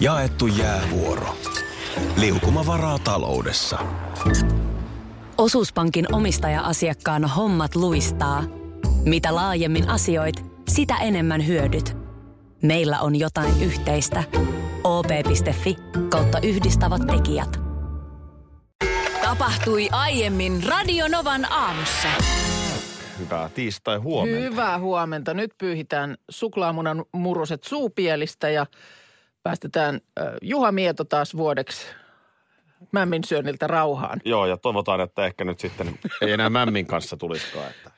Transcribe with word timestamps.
Jaettu 0.00 0.46
jäävuoro. 0.46 1.36
Liukuma 2.16 2.66
varaa 2.66 2.98
taloudessa. 2.98 3.78
Osuuspankin 5.38 6.14
omistaja-asiakkaan 6.14 7.24
hommat 7.24 7.74
luistaa. 7.74 8.44
Mitä 9.04 9.34
laajemmin 9.34 9.88
asioit, 9.88 10.44
sitä 10.68 10.96
enemmän 10.96 11.46
hyödyt. 11.46 11.96
Meillä 12.62 13.00
on 13.00 13.16
jotain 13.16 13.62
yhteistä. 13.62 14.24
op.fi 14.84 15.76
kautta 16.08 16.38
yhdistävät 16.42 17.02
tekijät. 17.06 17.60
Tapahtui 19.22 19.88
aiemmin 19.92 20.62
Radionovan 20.68 21.52
aamussa. 21.52 22.08
Hyvää 23.18 23.48
tiistai 23.48 23.96
huomenta. 23.96 24.40
Hyvää 24.40 24.78
huomenta. 24.78 25.34
Nyt 25.34 25.50
pyyhitään 25.58 26.16
suklaamunan 26.30 27.04
muruset 27.12 27.64
suupielistä 27.64 28.50
ja 28.50 28.66
päästetään 29.48 30.00
Juha 30.42 30.72
Mieto 30.72 31.04
taas 31.04 31.36
vuodeksi 31.36 31.86
mämmin 32.92 33.24
syönniltä 33.24 33.66
rauhaan. 33.66 34.20
Joo, 34.24 34.46
ja 34.46 34.56
toivotaan, 34.56 35.00
että 35.00 35.26
ehkä 35.26 35.44
nyt 35.44 35.60
sitten 35.60 35.98
ei 36.22 36.32
enää 36.32 36.50
Mämmin 36.50 36.86
kanssa 36.86 37.16
tulisikaan. 37.16 37.70
Että. 37.70 37.90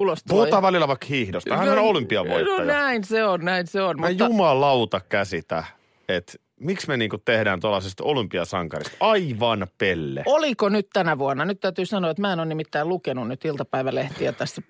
Ulos 0.00 0.18
Puhutaan 0.28 0.62
välillä 0.62 0.88
vaikka 0.88 1.06
hiihdosta. 1.06 1.56
Hän 1.56 1.68
on 1.68 1.78
olympiavoittaja. 1.78 2.58
No 2.58 2.64
näin 2.64 3.04
se 3.04 3.24
on, 3.24 3.44
näin 3.44 3.66
se 3.66 3.82
on. 3.82 4.00
Mä 4.00 4.08
mutta... 4.08 4.24
jumalauta 4.24 5.00
käsitä, 5.08 5.64
että 6.08 6.32
miksi 6.60 6.88
me 6.88 6.96
niinku 6.96 7.18
tehdään 7.18 7.60
tuollaisesta 7.60 8.04
olympiasankarista? 8.04 8.96
Aivan 9.00 9.66
pelle. 9.78 10.22
Oliko 10.26 10.68
nyt 10.68 10.88
tänä 10.92 11.18
vuonna? 11.18 11.44
Nyt 11.44 11.60
täytyy 11.60 11.86
sanoa, 11.86 12.10
että 12.10 12.20
mä 12.20 12.32
en 12.32 12.40
ole 12.40 12.46
nimittäin 12.46 12.88
lukenut 12.88 13.28
nyt 13.28 13.44
iltapäivälehtiä 13.44 14.32
tässä 14.32 14.62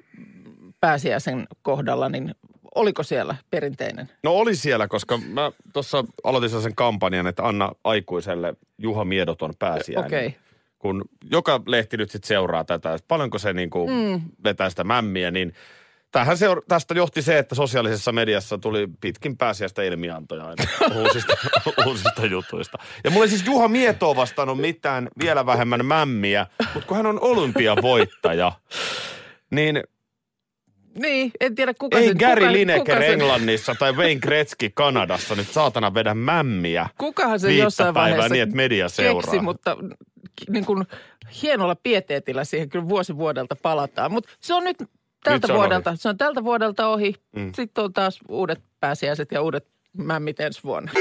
pääsiäisen 0.81 1.47
kohdalla, 1.63 2.09
niin 2.09 2.35
oliko 2.75 3.03
siellä 3.03 3.37
perinteinen? 3.51 4.11
No 4.23 4.33
oli 4.33 4.57
siellä, 4.57 4.89
koska 4.89 5.19
mä 5.29 5.53
tuossa 5.73 6.05
aloitin 6.25 6.63
sen 6.63 6.75
kampanjan, 6.75 7.27
että 7.27 7.45
anna 7.45 7.73
aikuiselle 7.85 8.55
Juha 8.79 9.05
Miedoton 9.05 9.53
pääsiäinen. 9.59 10.07
Okei. 10.07 10.27
Okay. 10.27 10.41
Kun 10.79 11.05
joka 11.31 11.63
lehti 11.67 11.97
nyt 11.97 12.11
sitten 12.11 12.29
seuraa 12.29 12.65
tätä, 12.65 12.95
että 12.95 13.05
paljonko 13.09 13.39
se 13.39 13.53
niinku 13.53 13.89
mm. 13.89 14.21
vetää 14.45 14.71
sitä 14.71 14.85
mämmiä, 14.85 15.31
niin 15.31 15.55
Tähän 16.13 16.39
seura- 16.39 16.63
tästä 16.69 16.95
johti 16.95 17.23
se, 17.23 17.39
että 17.39 17.55
sosiaalisessa 17.55 18.13
mediassa 18.13 18.59
tuli 18.59 18.89
pitkin 19.01 19.37
pääsiäistä 19.37 19.83
ilmiantoja 19.83 20.45
uusista, 21.01 21.37
uusista 21.87 22.27
jutuista. 22.27 22.79
Ja 23.05 23.11
mulle 23.11 23.29
siis 23.29 23.47
Juha 23.47 23.69
Mieto 23.69 24.17
vastannut 24.17 24.59
mitään 24.59 25.09
vielä 25.25 25.47
vähemmän 25.47 25.87
mämmiä, 25.87 26.47
mutta 26.75 26.89
kun 26.89 26.97
hän 26.97 27.07
on 27.07 27.21
olympiavoittaja, 27.21 28.53
niin 29.51 29.85
niin, 30.99 31.31
en 31.41 31.55
tiedä 31.55 31.75
kuka 31.75 31.99
Ei 31.99 32.09
sen, 32.09 32.17
Gary 32.17 32.41
kuka, 32.41 32.53
Lineker 32.53 32.97
kuka 32.97 33.07
Englannissa 33.07 33.75
tai 33.75 33.93
Wayne 33.93 34.21
Gretzky 34.21 34.71
Kanadassa 34.75 35.35
nyt 35.35 35.49
saatana 35.49 35.95
vedä 35.95 36.15
mämmiä 36.15 36.89
Kukahan 36.99 37.41
se 37.41 37.53
jossain 37.53 37.95
päivää 37.95 38.11
vaiheessa 38.11 38.33
niin, 38.33 38.43
että 38.43 38.57
media 38.57 38.89
seuraa. 38.89 39.23
keksi, 39.23 39.41
mutta 39.41 39.77
niin 40.49 40.65
kuin 40.65 40.85
hienolla 41.43 41.75
pieteetillä 41.75 42.45
siihen 42.45 42.69
kyllä 42.69 42.89
vuosi 42.89 43.17
vuodelta 43.17 43.57
palataan. 43.57 44.13
Mutta 44.13 44.31
se 44.41 44.55
on 44.55 44.65
nyt 44.65 44.77
tältä 45.25 45.47
se 45.47 45.53
on 45.53 45.59
vuodelta, 45.59 45.97
se 45.97 46.09
on 46.09 46.19
tältä 46.19 46.45
vuodelta 46.45 46.89
ohi. 46.89 47.15
Mm. 47.37 47.53
Sitten 47.55 47.85
on 47.85 47.93
taas 47.93 48.21
uudet 48.29 48.61
pääsiäiset 48.81 49.33
ja 49.33 49.43
uudet 49.43 49.67
mämmit 49.97 50.41
ensi 50.41 50.65
vuonna. 50.65 50.93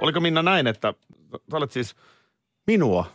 Oliko 0.00 0.20
Minna 0.20 0.42
näin, 0.42 0.66
että 0.66 0.94
sä 1.50 1.56
olet 1.56 1.72
siis 1.72 1.94
minua 2.66 3.06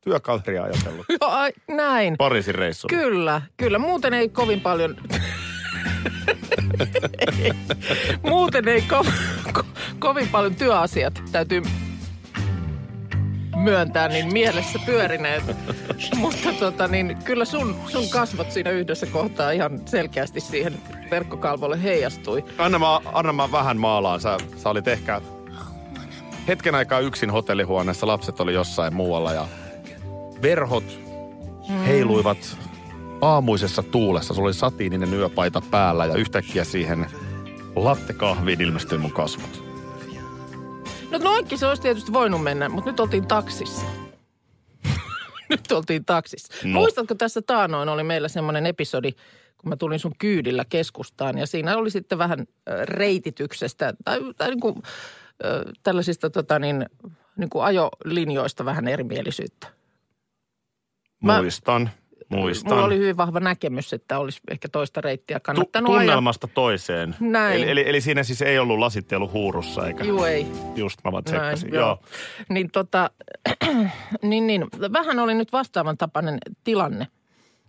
työkaveria 0.00 0.62
ajatellut 0.62 1.06
Joo, 1.08 1.30
ai, 1.40 1.52
näin. 1.68 2.16
Pariisin 2.16 2.54
reissulla? 2.54 3.02
Kyllä, 3.02 3.42
kyllä. 3.56 3.78
Muuten 3.78 4.14
ei 4.14 4.28
kovin 4.28 4.60
paljon... 4.60 4.96
Muuten 8.28 8.68
ei 8.68 8.84
ko- 8.92 9.12
ko- 9.58 9.64
kovin 9.98 10.28
paljon 10.28 10.54
työasiat 10.54 11.22
täytyy 11.32 11.62
myöntää, 13.56 14.08
niin 14.08 14.32
mielessä 14.32 14.78
pyörineet. 14.86 15.42
Mutta 16.16 16.52
tota, 16.52 16.88
niin, 16.88 17.16
kyllä 17.24 17.44
sun, 17.44 17.76
sun 17.88 18.10
kasvot 18.10 18.52
siinä 18.52 18.70
yhdessä 18.70 19.06
kohtaa 19.06 19.50
ihan 19.50 19.80
selkeästi 19.86 20.40
siihen 20.40 20.74
verkkokalvolle 21.10 21.82
heijastui. 21.82 22.44
Anna 22.58 22.78
mä, 22.78 23.00
anna 23.12 23.32
mä 23.32 23.52
vähän 23.52 23.76
maalaan. 23.76 24.20
Sä, 24.20 24.36
sä 24.56 24.70
olit 24.70 24.88
ehkä 24.88 25.20
hetken 26.48 26.74
aikaa 26.74 27.00
yksin 27.00 27.30
hotellihuoneessa. 27.30 28.06
Lapset 28.06 28.40
oli 28.40 28.54
jossain 28.54 28.94
muualla 28.94 29.32
ja 29.32 29.46
verhot 30.42 31.00
heiluivat 31.86 32.58
aamuisessa 33.20 33.82
tuulessa. 33.82 34.34
Sulla 34.34 34.46
oli 34.46 34.54
satiininen 34.54 35.14
yöpaita 35.14 35.62
päällä 35.70 36.06
ja 36.06 36.14
yhtäkkiä 36.14 36.64
siihen 36.64 37.06
lattekahviin 37.76 38.60
ilmestyi 38.60 38.98
mun 38.98 39.12
kasvot. 39.12 39.64
No 41.10 41.18
noinkin 41.18 41.58
se 41.58 41.66
olisi 41.66 41.82
tietysti 41.82 42.12
voinut 42.12 42.42
mennä, 42.42 42.68
mutta 42.68 42.90
nyt 42.90 43.00
oltiin 43.00 43.26
taksissa. 43.26 43.86
nyt 45.50 45.72
oltiin 45.72 46.04
taksissa. 46.04 46.52
No. 46.64 46.80
Muistatko 46.80 47.14
tässä 47.14 47.42
taanoin 47.42 47.88
oli 47.88 48.04
meillä 48.04 48.28
semmoinen 48.28 48.66
episodi, 48.66 49.12
kun 49.58 49.68
mä 49.68 49.76
tulin 49.76 49.98
sun 49.98 50.12
kyydillä 50.18 50.64
keskustaan 50.68 51.38
ja 51.38 51.46
siinä 51.46 51.76
oli 51.76 51.90
sitten 51.90 52.18
vähän 52.18 52.46
reitityksestä 52.84 53.94
tai, 54.04 54.20
tai 54.36 54.48
niin 54.48 54.60
kuin, 54.60 54.74
tällaisista 55.82 56.30
tota 56.30 56.58
niin, 56.58 56.86
niin 57.36 57.50
kuin 57.50 57.64
ajolinjoista 57.64 58.64
vähän 58.64 58.88
erimielisyyttä. 58.88 59.79
Mä- 61.20 61.40
Muistan, 61.40 61.90
muistan. 62.28 62.72
Mulla 62.72 62.84
oli 62.84 62.98
hyvin 62.98 63.16
vahva 63.16 63.40
näkemys, 63.40 63.92
että 63.92 64.18
olisi 64.18 64.40
ehkä 64.50 64.68
toista 64.68 65.00
reittiä 65.00 65.38
Tu- 65.38 65.42
kannattanut 65.44 65.90
ajaa. 65.90 66.00
tunnelmasta 66.00 66.48
toiseen. 66.54 67.16
Näin. 67.20 67.56
Eli, 67.62 67.70
eli, 67.70 67.88
eli 67.88 68.00
siinä 68.00 68.22
siis 68.22 68.42
ei 68.42 68.58
ollut 68.58 68.78
lasittelu 68.78 69.28
huurussa 69.32 69.86
eikä 69.86 70.04
Juu, 70.04 70.24
ei. 70.24 70.46
just 70.76 70.98
mä 71.04 71.12
vaan 71.12 71.24
tsekkasin. 71.24 71.70
Näin, 71.70 71.74
Joo. 71.80 71.86
joo. 71.88 71.98
Niin 72.48 72.70
tota, 72.70 73.10
niin, 74.22 74.46
niin, 74.46 74.66
vähän 74.92 75.18
oli 75.18 75.34
nyt 75.34 75.52
vastaavan 75.52 75.96
tapainen 75.98 76.38
tilanne. 76.64 77.06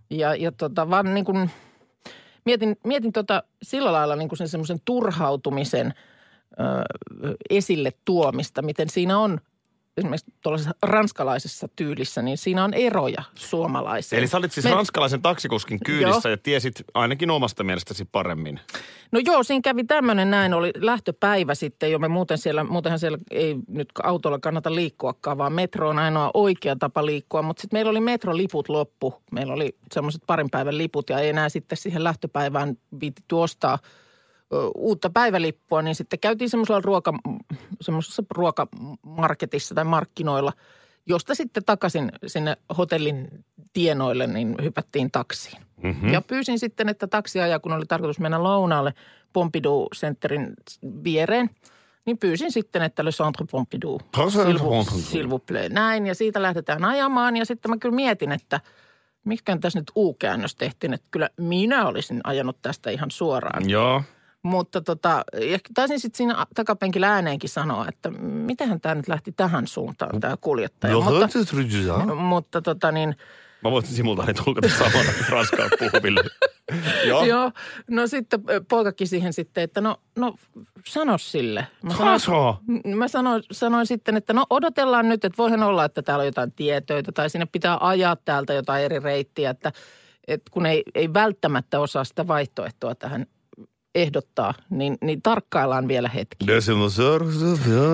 Ja, 0.10 0.36
ja 0.36 0.52
tota, 0.52 0.90
vaan 0.90 1.14
niin 1.14 1.26
kuin, 1.26 1.50
mietin, 2.46 2.78
mietin 2.86 3.12
tota 3.12 3.44
sillä 3.64 3.92
lailla 3.92 4.16
niin 4.16 4.30
kuin 4.30 4.38
sen 4.38 4.48
semmoisen 4.48 4.80
turhautumisen 4.86 5.94
ö, 6.52 6.64
esille 7.50 7.92
tuomista, 8.06 8.62
miten 8.62 8.90
siinä 8.90 9.20
on 9.20 9.40
esimerkiksi 10.02 10.34
tuollaisessa 10.42 10.76
ranskalaisessa 10.84 11.68
tyylissä, 11.76 12.22
niin 12.22 12.38
siinä 12.38 12.64
on 12.64 12.74
eroja 12.74 13.24
suomalaiseen. 13.36 14.18
Eli 14.20 14.28
sä 14.28 14.38
olit 14.38 14.52
siis 14.52 14.64
Me- 14.64 14.72
ranskalaisen 14.72 15.22
taksikuskin 15.22 15.80
kyydissä 15.86 16.30
Joo. 16.30 16.34
ja 16.34 16.38
tiesit 16.38 16.76
ainakin 16.94 17.32
omasta 17.32 17.64
mielestäsi 17.64 18.06
paremmin. 18.12 18.60
No 19.12 19.20
joo, 19.26 19.44
siinä 19.44 19.62
kävi 19.62 19.84
tämmöinen 19.84 20.32
näin, 20.32 20.54
oli 20.54 20.72
lähtöpäivä 20.78 21.56
sitten 21.56 21.92
jo. 21.92 22.00
Me 22.00 22.08
muuten 22.08 22.38
siellä, 22.38 22.64
muutenhan 22.64 23.00
siellä 23.00 23.18
ei 23.32 23.56
nyt 23.68 23.90
autolla 24.04 24.40
kannata 24.40 24.76
liikkuakaan, 24.76 25.38
vaan 25.38 25.54
metro 25.54 25.90
on 25.90 26.00
ainoa 26.00 26.32
oikea 26.34 26.76
tapa 26.76 27.06
liikkua. 27.06 27.42
Mutta 27.42 27.62
sitten 27.62 27.78
meillä 27.78 27.92
oli 27.92 28.00
metroliput 28.00 28.70
loppu. 28.70 29.22
Meillä 29.32 29.54
oli 29.54 29.76
semmoiset 29.94 30.22
parin 30.28 30.50
päivän 30.50 30.78
liput 30.78 31.10
ja 31.10 31.20
ei 31.20 31.30
enää 31.30 31.50
sitten 31.50 31.78
siihen 31.78 32.04
lähtöpäivään 32.04 32.78
viititty 33.00 33.36
ostaa 33.36 33.80
uutta 34.76 35.10
päivälippua. 35.10 35.82
Niin 35.82 35.96
sitten 35.96 36.20
käytiin 36.20 36.50
semmoisella 36.50 36.82
ruoka, 36.82 37.14
semmoisessa 37.82 38.24
ruokamarketissa 38.32 39.76
tai 39.76 39.84
markkinoilla, 39.86 40.54
josta 41.06 41.36
sitten 41.36 41.66
takaisin 41.66 42.12
sinne 42.28 42.58
hotellin 42.78 43.46
tienoille, 43.74 44.28
niin 44.28 44.56
hypättiin 44.64 45.12
taksiin. 45.12 45.62
Mm-hmm. 45.84 46.14
Ja 46.14 46.22
pyysin 46.22 46.60
sitten, 46.60 46.90
että 46.90 47.08
taksi 47.08 47.42
ajaa, 47.42 47.60
kun 47.60 47.74
oli 47.74 47.86
tarkoitus 47.86 48.20
mennä 48.20 48.44
lounaalle 48.44 48.94
Pompidou 49.34 49.88
Centerin 49.96 50.54
viereen, 51.04 51.50
niin 52.06 52.18
pyysin 52.18 52.52
sitten, 52.52 52.82
että 52.82 53.06
Le 53.06 53.12
Centre 53.12 53.46
Pompidou. 53.52 54.00
Centre 54.18 54.44
S'il 54.44 54.58
vous- 54.58 54.62
Pompidou. 54.62 55.00
S'il 55.00 55.30
vous 55.30 55.42
plaît. 55.46 55.74
Näin, 55.74 56.08
ja 56.08 56.16
siitä 56.16 56.42
lähdetään 56.42 56.86
ajamaan. 56.86 57.38
Ja 57.38 57.46
sitten 57.46 57.72
mä 57.72 57.78
kyllä 57.78 57.96
mietin, 57.96 58.32
että 58.32 58.60
mikä 59.26 59.58
tässä 59.62 59.80
nyt 59.80 59.92
U-käännös 59.96 60.56
tehtiin, 60.56 60.94
että 60.94 61.08
kyllä 61.12 61.30
minä 61.38 61.88
olisin 61.88 62.22
ajanut 62.24 62.58
tästä 62.62 62.90
ihan 62.90 63.12
suoraan. 63.12 63.70
Joo. 63.70 64.04
Mutta 64.44 64.82
tota, 64.82 65.24
ja 65.52 65.60
taisin 65.74 66.00
sitten 66.00 66.18
siinä 66.18 66.46
takapenkillä 66.56 67.14
ääneenkin 67.14 67.50
sanoa, 67.50 67.86
että 67.88 68.10
mitähän 68.22 68.82
tämä 68.82 68.96
nyt 68.96 69.08
lähti 69.08 69.32
tähän 69.32 69.68
suuntaan, 69.68 70.20
tämä 70.20 70.36
kuljettaja. 70.42 70.94
mutta, 71.04 71.26
mutta 72.16 72.62
tota 72.62 72.92
niin, 72.92 73.16
Mä 73.64 73.72
voisin 73.72 73.96
simultaani 73.96 74.34
tulkata 74.34 74.70
samana 74.70 75.10
ranskaa 75.30 75.68
puhuville. 75.80 76.24
Joo. 77.08 77.26
Joo, 77.26 77.52
no 77.90 78.08
sitten 78.08 78.40
poikakin 78.70 79.08
siihen 79.08 79.34
sitten, 79.34 79.64
että 79.64 79.82
no, 79.82 79.96
no 80.16 80.36
sano 80.88 81.18
sille. 81.18 81.68
Mä 81.84 81.94
Sano. 82.20 82.60
M- 82.68 82.98
Mä 82.98 83.08
sanoin, 83.08 83.44
sanoin 83.52 83.86
sitten, 83.86 84.18
että 84.18 84.34
no 84.34 84.46
odotellaan 84.50 85.10
nyt, 85.10 85.26
että 85.26 85.38
voihan 85.38 85.64
olla, 85.64 85.86
että 85.86 86.02
täällä 86.02 86.22
on 86.22 86.26
jotain 86.26 86.52
tietöitä 86.52 87.12
tai 87.12 87.30
sinne 87.30 87.46
pitää 87.46 87.78
ajaa 87.82 88.16
täältä 88.16 88.54
jotain 88.54 88.84
eri 88.84 89.00
reittiä, 89.00 89.50
että, 89.50 89.72
että 90.28 90.52
kun 90.52 90.66
ei, 90.66 90.84
ei 90.96 91.14
välttämättä 91.14 91.80
osaa 91.80 92.04
sitä 92.04 92.28
vaihtoehtoa 92.28 92.96
tähän 92.96 93.26
ehdottaa, 93.96 94.54
niin, 94.70 94.98
niin 95.02 95.22
tarkkaillaan 95.22 95.88
vielä 95.88 96.10
hetki. 96.10 96.46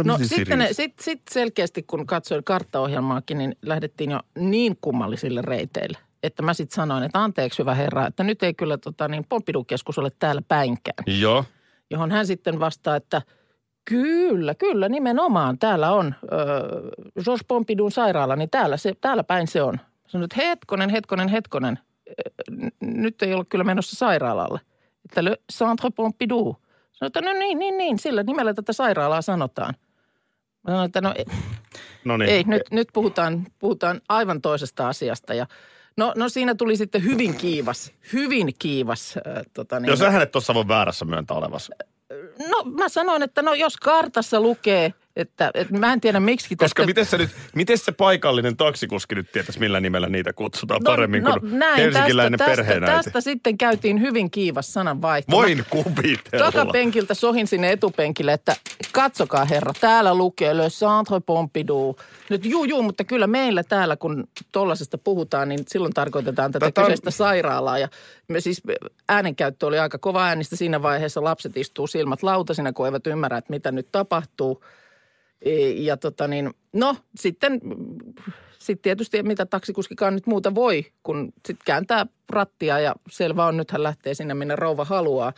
No 0.03 0.17
sitten 0.21 0.59
ne, 0.59 0.73
sit, 0.73 0.99
sit 0.99 1.21
selkeästi, 1.31 1.83
kun 1.83 2.05
katsoin 2.07 2.43
karttaohjelmaakin, 2.43 3.37
niin 3.37 3.55
lähdettiin 3.61 4.11
jo 4.11 4.19
niin 4.39 4.77
kummallisille 4.81 5.41
reiteille. 5.41 5.97
Että 6.23 6.43
mä 6.43 6.53
sitten 6.53 6.75
sanoin, 6.75 7.03
että 7.03 7.23
anteeksi 7.23 7.59
hyvä 7.59 7.73
herra, 7.73 8.07
että 8.07 8.23
nyt 8.23 8.43
ei 8.43 8.53
kyllä 8.53 8.77
tota, 8.77 9.07
niin 9.07 9.25
Pompidou-keskus 9.29 9.99
ole 9.99 10.11
täällä 10.19 10.41
päinkään. 10.47 11.03
Joo. 11.19 11.45
Johon 11.91 12.11
hän 12.11 12.27
sitten 12.27 12.59
vastaa, 12.59 12.95
että 12.95 13.21
Kyllä, 13.89 14.55
kyllä, 14.55 14.89
nimenomaan. 14.89 15.59
Täällä 15.59 15.91
on 15.91 16.07
äh, 16.07 17.23
Georges 17.23 17.45
Pompidun 17.47 17.91
sairaala, 17.91 18.35
niin 18.35 18.49
täällä, 18.49 18.77
se, 18.77 18.93
täällä 19.01 19.23
päin 19.23 19.47
se 19.47 19.61
on. 19.61 19.79
Sanoin, 20.07 20.25
että 20.25 20.47
hetkonen, 20.47 20.89
hetkonen, 20.89 21.27
hetkonen. 21.27 21.79
Nyt 22.81 23.21
ei 23.21 23.33
ole 23.33 23.45
kyllä 23.49 23.63
menossa 23.63 23.95
sairaalalle. 23.95 24.59
Että 25.09 25.23
Le 25.23 25.37
Centre 25.53 25.89
Pompidou. 25.95 26.55
Sanoin, 26.93 27.07
että 27.07 27.21
no 27.21 27.33
niin, 27.33 27.59
niin, 27.59 27.77
niin, 27.77 27.99
sillä 27.99 28.23
nimellä 28.23 28.53
tätä 28.53 28.73
sairaalaa 28.73 29.21
sanotaan. 29.21 29.73
Mä 30.63 30.71
sanoin, 30.71 30.85
että 30.85 31.01
no 31.01 31.13
ei, 31.17 31.25
No 32.05 32.17
niin. 32.17 32.29
ei 32.29 32.43
nyt, 32.43 32.61
nyt 32.71 32.87
puhutaan, 32.93 33.47
puhutaan 33.59 34.01
aivan 34.09 34.41
toisesta 34.41 34.87
asiasta. 34.87 35.33
Ja 35.33 35.47
no, 35.97 36.13
no 36.15 36.29
siinä 36.29 36.55
tuli 36.55 36.77
sitten 36.77 37.03
hyvin 37.03 37.35
kiivas, 37.35 37.91
hyvin 38.13 38.53
kiivas. 38.59 39.17
Äh, 39.17 39.43
tota 39.53 39.79
niin, 39.79 39.89
Jos 39.89 39.99
sähän 39.99 40.21
et 40.21 40.31
tuossa 40.31 40.53
voi 40.53 40.67
väärässä 40.67 41.05
myöntää 41.05 41.37
olevassa. 41.37 41.73
No 42.49 42.63
mä 42.63 42.89
sanoin, 42.89 43.23
että 43.23 43.41
no 43.41 43.53
jos 43.53 43.77
kartassa 43.77 44.41
lukee, 44.41 44.93
että, 45.17 45.51
että 45.53 45.77
mä 45.77 45.93
en 45.93 46.01
tiedä 46.01 46.19
miksi 46.19 46.55
Koska 46.55 46.81
tästä... 46.81 46.85
miten 46.85 47.05
se 47.05 47.17
nyt, 47.17 47.29
miten 47.55 47.77
se 47.77 47.91
paikallinen 47.91 48.57
taksikuski 48.57 49.15
nyt 49.15 49.31
tietäisi, 49.31 49.59
millä 49.59 49.79
nimellä 49.79 50.09
niitä 50.09 50.33
kutsutaan 50.33 50.81
paremmin 50.83 51.23
kuin 51.23 51.33
No, 51.41 51.57
näin, 51.57 51.77
helsinkiläinen 51.77 52.37
tästä, 52.37 52.55
tästä, 52.55 52.63
perheenäiti? 52.63 53.03
tästä 53.03 53.21
sitten 53.21 53.57
käytiin 53.57 54.01
hyvin 54.01 54.31
kiivas 54.31 54.73
sananvaihto. 54.73 55.31
Voin 55.31 55.65
kuvitella. 55.69 56.51
Takapenkiltä 56.51 57.13
sohin 57.13 57.47
sinne 57.47 57.71
etupenkille, 57.71 58.33
että 58.33 58.55
katsokaa 58.91 59.45
herra, 59.45 59.73
täällä 59.81 60.15
lukee 60.15 60.57
Le 60.57 60.69
Centre 60.69 61.19
Pompidou. 61.25 61.95
Nyt 62.29 62.45
juu, 62.45 62.63
juu, 62.63 62.83
mutta 62.83 63.03
kyllä 63.03 63.27
meillä 63.27 63.63
täällä, 63.63 63.95
kun 63.95 64.27
tollasesta 64.51 64.97
puhutaan, 64.97 65.49
niin 65.49 65.59
silloin 65.67 65.93
tarkoitetaan 65.93 66.51
tätä 66.51 66.65
Tätä 66.65 66.81
kyseistä 66.81 67.11
sairaalaa. 67.11 67.79
Ja 67.79 67.87
me 68.27 68.39
siis 68.39 68.61
äänenkäyttö 69.09 69.67
oli 69.67 69.79
aika 69.79 69.97
kova 69.97 70.25
äänistä 70.25 70.55
siinä 70.55 70.81
vaiheessa. 70.81 71.23
Lapset 71.23 71.57
istuu 71.57 71.87
silmät 71.87 72.23
lautasina, 72.23 72.73
kun 72.73 72.85
eivät 72.85 73.07
ymmärrä, 73.07 73.37
että 73.37 73.53
mitä 73.53 73.71
nyt 73.71 73.87
tapahtuu. 73.91 74.63
E, 75.41 75.69
Ja 75.69 75.97
tota 75.97 76.27
niin, 76.27 76.53
no 76.73 76.95
sitten 77.15 77.61
sitten 78.67 78.81
tietysti 78.81 79.23
mitä 79.23 79.45
taksikuskikaan 79.45 80.15
nyt 80.15 80.27
muuta 80.27 80.55
voi, 80.55 80.85
kun 81.03 81.33
sitten 81.35 81.65
kääntää 81.65 82.05
rattia 82.29 82.79
ja 82.79 82.95
selvä 83.09 83.45
on, 83.45 83.57
nythän 83.57 83.83
lähtee 83.83 84.13
sinne, 84.13 84.33
minne 84.33 84.55
rouva 84.55 84.85
haluaa. 84.85 85.33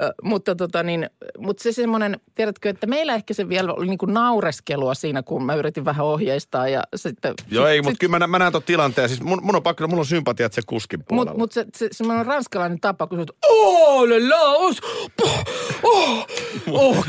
Ö, 0.00 0.12
mutta, 0.22 0.54
tota 0.54 0.82
niin, 0.82 1.10
mutta 1.38 1.62
se 1.62 1.72
semmoinen, 1.72 2.20
tiedätkö, 2.34 2.70
että 2.70 2.86
meillä 2.86 3.14
ehkä 3.14 3.34
se 3.34 3.48
vielä 3.48 3.72
oli 3.72 3.86
niin 3.86 3.98
kuin 3.98 4.14
naureskelua 4.14 4.94
siinä, 4.94 5.22
kun 5.22 5.44
mä 5.44 5.54
yritin 5.54 5.84
vähän 5.84 6.06
ohjeistaa 6.06 6.68
ja 6.68 6.82
sitten... 6.96 7.34
Joo, 7.50 7.66
ei, 7.66 7.78
sit, 7.78 7.84
mutta 7.84 7.98
kyllä 7.98 8.18
mä, 8.18 8.26
mä 8.26 8.38
näen 8.38 8.52
tuon 8.52 8.64
tilanteen. 8.64 9.08
Siis 9.08 9.22
mun, 9.22 9.38
mun 9.42 9.56
on 9.56 9.62
pakko, 9.62 9.88
mulla 9.88 10.00
on 10.00 10.06
sympatiat 10.06 10.52
se 10.52 10.62
kuskin 10.66 11.04
puolella. 11.08 11.34
Mutta 11.38 11.38
mut 11.38 11.52
se, 11.52 11.66
se 11.76 11.88
semmoinen 11.92 12.26
ranskalainen 12.26 12.80
tapa, 12.80 13.06
kun 13.06 13.18
sä 13.18 13.20
oot, 13.20 13.36
oh, 13.46 14.08
le 14.08 14.28
la, 14.28 14.40
os, 14.40 14.80
oh, 15.82 16.26
oh, 16.70 17.06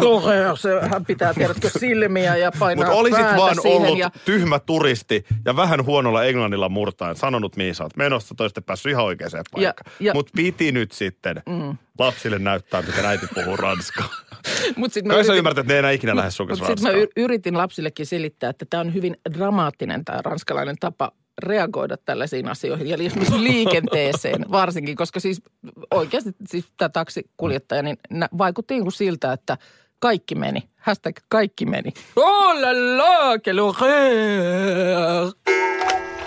horreur. 0.00 0.56
Se, 0.56 0.80
hän 0.90 1.04
pitää, 1.04 1.34
tiedätkö, 1.34 1.70
silmiä 1.78 2.36
ja 2.36 2.52
painaa 2.58 2.84
Mutta 2.84 2.98
olisit 2.98 3.26
vaan 3.36 3.56
ollut 3.64 3.98
ja, 3.98 4.10
tyhmä 4.24 4.58
turisti 4.58 5.24
ja 5.44 5.56
vähän 5.56 5.84
huonolla 5.84 6.24
englannilla 6.24 6.68
murtaen 6.68 7.16
sanonut, 7.16 7.56
mihin 7.56 7.74
sä 7.74 7.84
oot 7.84 7.96
menossa, 7.96 8.34
toiste 8.34 8.60
päässyt 8.60 8.90
ihan 8.90 9.04
oikeaan 9.04 9.44
paikkaan. 9.52 10.14
Mutta 10.14 10.32
piti 10.36 10.72
nyt 10.72 10.92
sitten 10.92 11.42
mm. 11.46 11.75
Lapsille 11.98 12.38
näyttää, 12.38 12.82
miten 12.82 13.06
äiti 13.06 13.26
puhuu 13.34 13.56
ranskaa. 13.56 14.08
mut 14.76 14.92
sit 14.92 15.04
mä 15.04 15.12
Kai 15.12 15.24
sä 15.24 15.32
yritin- 15.32 15.38
ymmärrät, 15.38 15.58
että 15.58 15.72
ne 15.72 15.74
ei 15.74 15.78
enää 15.78 15.90
ikinä 15.90 16.16
lähde 16.16 16.30
sun 16.30 16.46
kanssa 16.46 16.66
sitten 16.66 16.92
mä 16.92 17.06
yritin 17.16 17.58
lapsillekin 17.58 18.06
selittää, 18.06 18.50
että 18.50 18.64
tämä 18.70 18.80
on 18.80 18.94
hyvin 18.94 19.16
dramaattinen 19.34 20.04
tämä 20.04 20.22
ranskalainen 20.22 20.76
tapa 20.80 21.12
reagoida 21.38 21.96
tällaisiin 21.96 22.48
asioihin 22.48 22.86
ja 22.86 22.96
esimerkiksi 23.00 23.42
liikenteeseen 23.52 24.44
varsinkin, 24.50 24.96
koska 24.96 25.20
siis 25.20 25.42
oikeasti 25.90 26.30
siis 26.46 26.64
tämä 26.76 26.88
taksikuljettaja 26.88 27.82
niin 27.82 27.98
vaikutti 28.38 28.74
niin 28.74 28.84
kuin 28.84 28.92
siltä, 28.92 29.32
että 29.32 29.56
kaikki 29.98 30.34
meni. 30.34 30.68
Hashtag 30.76 31.16
kaikki 31.28 31.66
meni. 31.66 31.92
Oh 32.16 32.60
la 32.60 32.98
la. 32.98 33.06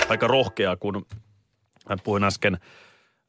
Aika 0.09 0.27
rohkea, 0.27 0.75
kun 0.77 1.05
hän 1.89 1.99
puhuin 2.03 2.23
äsken 2.23 2.57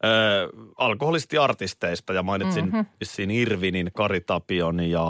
äh, 0.05 0.71
alkoholistiartisteista 0.79 2.13
ja 2.13 2.23
mainitsin 2.23 2.65
Mhm. 2.65 2.75
mm-hmm. 2.77 2.91
vissiin 3.01 3.31
Irvinin, 3.31 3.91
Kari 3.97 4.21
Tapion 4.21 4.81
ja 4.81 5.07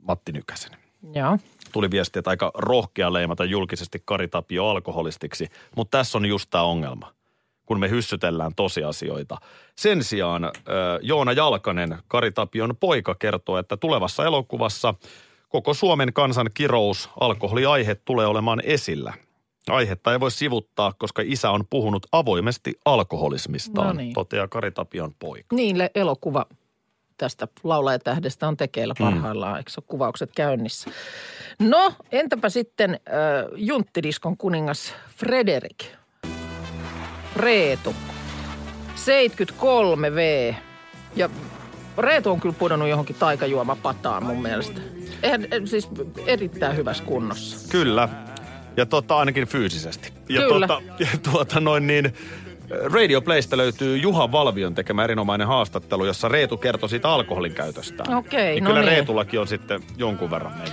Matti 0.00 0.32
Nykäsen. 0.32 0.70
Joo. 1.14 1.38
tuli 1.72 1.90
viesti, 1.90 2.18
että 2.18 2.30
aika 2.30 2.50
rohkea 2.54 3.12
leimata 3.12 3.44
julkisesti 3.44 4.02
Kari 4.04 4.28
Tapio 4.28 4.66
alkoholistiksi, 4.68 5.46
mutta 5.76 5.98
tässä 5.98 6.18
on 6.18 6.26
just 6.26 6.50
tämä 6.50 6.64
ongelma, 6.64 7.12
kun 7.66 7.80
me 7.80 7.90
hyssytellään 7.90 8.54
tosiasioita. 8.56 9.36
Sen 9.76 10.04
sijaan 10.04 10.44
äh, 10.44 10.50
Joona 11.02 11.32
Jalkanen, 11.32 11.98
Kari 12.08 12.32
Tapion 12.32 12.76
poika, 12.80 13.14
kertoo, 13.14 13.58
että 13.58 13.76
tulevassa 13.76 14.24
elokuvassa 14.24 14.94
koko 15.48 15.74
Suomen 15.74 16.12
kansan 16.12 16.50
kirous 16.54 17.10
alkoholiaihe 17.20 17.94
tulee 17.94 18.26
olemaan 18.26 18.60
esillä. 18.64 19.14
Aihetta 19.70 20.12
ei 20.12 20.20
voi 20.20 20.30
sivuttaa, 20.30 20.92
koska 20.98 21.22
isä 21.26 21.50
on 21.50 21.64
puhunut 21.70 22.06
avoimesti 22.12 22.74
alkoholismistaan, 22.84 23.86
No 23.86 23.92
niin. 23.92 24.12
toteaa 24.12 24.48
Kari 24.48 24.70
Tapion 24.70 25.14
poika. 25.18 25.56
Niin, 25.56 25.78
le- 25.78 25.90
elokuva 25.94 26.46
tästä 27.16 27.48
laulajatähdestä 27.64 28.48
on 28.48 28.56
tekeillä 28.56 28.94
parhaillaan, 28.98 29.52
mm. 29.52 29.56
eikö 29.58 29.70
ole 29.76 29.84
kuvaukset 29.86 30.30
käynnissä? 30.36 30.90
No, 31.58 31.92
entäpä 32.12 32.48
sitten 32.48 32.90
äh, 32.94 32.98
junttidiskon 33.56 34.36
kuningas 34.36 34.94
Frederik, 35.16 35.84
Reetu, 37.36 37.94
73 38.94 40.14
V. 40.14 40.54
Ja 41.16 41.30
Reetu 41.98 42.30
on 42.30 42.40
kyllä 42.40 42.54
pudonnut 42.58 42.88
johonkin 42.88 43.16
taikajuomapataan 43.16 44.22
mun 44.24 44.42
mielestä. 44.42 44.80
Eihän, 45.22 45.46
siis 45.64 45.88
erittäin 46.26 46.76
hyvässä 46.76 47.04
kunnossa. 47.04 47.68
Kyllä. 47.68 48.08
Ja 48.78 48.86
tota, 48.86 49.18
ainakin 49.18 49.48
fyysisesti. 49.48 50.12
Ja 50.28 50.40
Kyllä. 50.40 50.66
Tuota, 50.66 50.82
ja 50.98 51.06
tuota 51.32 51.60
noin 51.60 51.86
niin, 51.86 52.12
Radio 52.70 53.20
Playsta 53.20 53.56
löytyy 53.56 53.96
Juha 53.96 54.32
Valvion 54.32 54.74
tekemä 54.74 55.04
erinomainen 55.04 55.46
haastattelu, 55.46 56.04
jossa 56.04 56.28
Reetu 56.28 56.56
kertoi 56.56 56.88
siitä 56.88 57.08
alkoholin 57.08 57.54
käytöstä. 57.54 58.04
Okei, 58.16 58.54
niin 58.54 58.64
no 58.64 58.70
kyllä 58.70 58.80
niin. 58.80 58.92
Reetullakin 58.92 59.40
on 59.40 59.48
sitten 59.48 59.80
jonkun 59.96 60.30
verran 60.30 60.52
mennyt. 60.52 60.72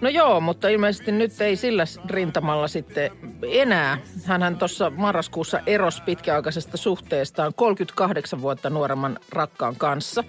No 0.00 0.08
joo, 0.08 0.40
mutta 0.40 0.68
ilmeisesti 0.68 1.12
nyt 1.12 1.40
ei 1.40 1.56
sillä 1.56 1.84
rintamalla 2.10 2.68
sitten 2.68 3.10
enää. 3.42 3.98
Hänhän 4.24 4.56
tuossa 4.56 4.90
marraskuussa 4.90 5.60
erosi 5.66 6.02
pitkäaikaisesta 6.02 6.76
suhteestaan 6.76 7.54
38 7.54 8.42
vuotta 8.42 8.70
nuoremman 8.70 9.18
rakkaan 9.32 9.76
kanssa. 9.76 10.24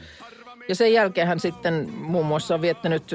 Ja 0.70 0.76
sen 0.76 0.94
jälkeen 0.94 1.28
hän 1.28 1.40
sitten 1.40 1.90
muun 1.94 2.26
muassa 2.26 2.56
on 2.56 2.62
viettänyt 2.62 3.12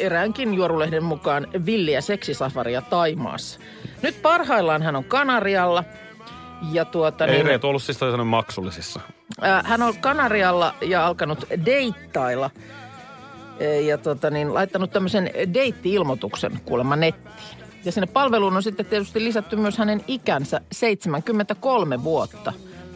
eräänkin 0.00 0.54
juorulehden 0.54 1.04
mukaan 1.04 1.46
villiä 1.66 2.00
seksisafaria 2.00 2.82
Taimaassa. 2.82 3.60
Nyt 4.02 4.22
parhaillaan 4.22 4.82
hän 4.82 4.96
on 4.96 5.04
Kanarialla. 5.04 5.84
Ja 6.72 6.84
tuota, 6.84 7.26
Ei 7.26 7.32
niin, 7.32 7.46
Reetu 7.46 7.68
ollut 7.68 7.82
siis 7.82 7.98
maksullisissa. 8.24 9.00
Ää, 9.40 9.62
Hän 9.66 9.82
on 9.82 9.98
Kanarialla 10.00 10.74
ja 10.80 11.06
alkanut 11.06 11.44
deittailla 11.66 12.50
ja 13.86 13.98
tota 13.98 14.30
niin, 14.30 14.54
laittanut 14.54 14.90
tämmöisen 14.90 15.30
deitti-ilmoituksen 15.54 16.60
kuulemma 16.64 16.96
nettiin. 16.96 17.34
Ja 17.84 17.92
sinne 17.92 18.06
palveluun 18.06 18.56
on 18.56 18.62
sitten 18.62 18.86
tietysti 18.86 19.24
lisätty 19.24 19.56
myös 19.56 19.78
hänen 19.78 20.04
ikänsä 20.08 20.60
73 20.72 22.04
vuotta. 22.04 22.52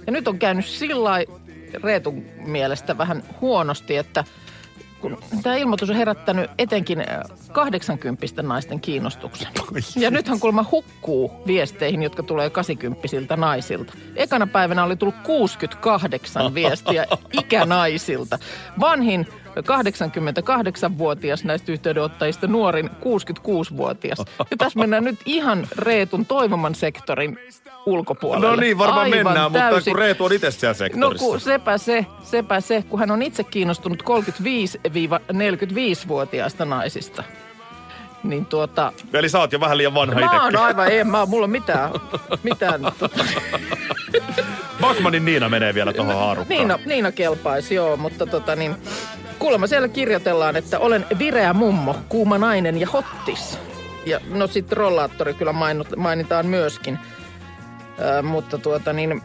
Ja 0.07 0.13
nyt 0.13 0.29
on 0.29 0.39
käynyt 0.39 0.67
sillä 0.67 1.05
lailla 1.05 1.41
Reetun 1.83 2.25
mielestä 2.47 2.99
vähän 2.99 3.23
huonosti, 3.41 3.97
että 3.97 4.25
tämä 5.43 5.57
ilmoitus 5.57 5.91
on 5.91 5.97
herättänyt 5.97 6.51
etenkin 6.59 7.01
äh, 7.01 7.07
80 7.53 8.43
naisten 8.43 8.81
kiinnostuksen. 8.81 9.49
Ja 9.97 10.11
nythän 10.11 10.41
kuulemma 10.41 10.65
hukkuu 10.71 11.33
viesteihin, 11.47 12.03
jotka 12.03 12.23
tulee 12.23 12.51
80 12.51 13.37
naisilta. 13.37 13.93
Ekana 14.17 14.47
päivänä 14.47 14.85
oli 14.85 14.97
tullut 14.97 15.15
68 15.23 16.55
viestiä 16.55 17.07
ikänaisilta. 17.41 18.39
Vanhin 18.81 19.27
88-vuotias 19.61 21.45
näistä 21.45 21.73
yhteydenottajista, 21.73 22.47
nuorin 22.47 22.91
66-vuotias. 22.91 24.19
Ja 24.51 24.57
tässä 24.59 24.79
mennään 24.79 25.05
nyt 25.05 25.19
ihan 25.27 25.67
Reetun 25.79 26.27
toivoman 26.27 26.75
sektorin 26.75 27.39
ulkopuolelle. 27.87 28.47
No 28.49 28.57
niin, 28.57 28.79
varmaan 28.79 29.05
Aivan 29.13 29.25
mennään, 29.27 29.53
mutta 29.53 29.71
täysin. 29.71 29.93
kun 29.93 29.99
Reetu 29.99 30.25
on 30.25 30.33
itse 30.33 30.51
siellä 30.51 30.73
No 30.73 30.79
sektorissa. 30.79 31.27
kun 31.27 31.41
sepä 31.41 31.79
se, 31.79 32.07
sepä 32.23 32.61
se, 32.61 32.85
kun 32.89 32.99
hän 33.01 33.11
on 33.11 33.23
itse 33.23 33.45
kiinnostunut 33.45 34.03
35-45-vuotiaista 34.03 36.65
naisista. 36.65 37.23
Niin 38.23 38.47
tuota, 38.47 38.93
Eli 39.13 39.29
sä 39.29 39.39
oot 39.39 39.53
jo 39.53 39.61
vähän 39.61 39.79
liian 39.79 39.95
vanha 39.95 40.21
mä 40.21 40.27
oon 40.27 40.37
itsekin. 40.37 40.59
aivan, 40.67 40.89
ei 40.89 41.05
mä, 41.05 41.27
mulla 41.27 41.45
on 41.45 41.51
mitään, 41.51 41.91
mitään. 42.43 42.81
Tota, 42.99 43.25
Backmanin 44.81 45.25
Niina 45.25 45.49
menee 45.49 45.75
vielä 45.75 45.93
tuohon 45.93 46.15
haarukkaan. 46.17 46.59
Niina, 46.59 46.79
Niina 46.87 47.13
kelpaisi, 47.13 47.75
joo, 47.75 47.97
mutta 47.97 48.27
tota 48.27 48.57
niin, 48.57 48.77
kuulemma 49.43 49.67
siellä 49.67 49.89
kirjoitellaan, 49.89 50.57
että 50.57 50.79
olen 50.79 51.07
vireä 51.19 51.53
mummo, 51.53 51.97
kuuma 52.09 52.39
nainen 52.39 52.81
ja 52.81 52.87
hottis. 52.93 53.59
Ja 54.07 54.21
no 54.29 54.47
sitten 54.47 54.79
rollaattori 54.79 55.35
kyllä 55.35 55.53
mainut, 55.53 55.97
mainitaan 55.97 56.47
myöskin. 56.47 56.99
Ö, 58.19 58.23
mutta 58.23 58.59
tuota 58.59 58.93
niin, 58.93 59.23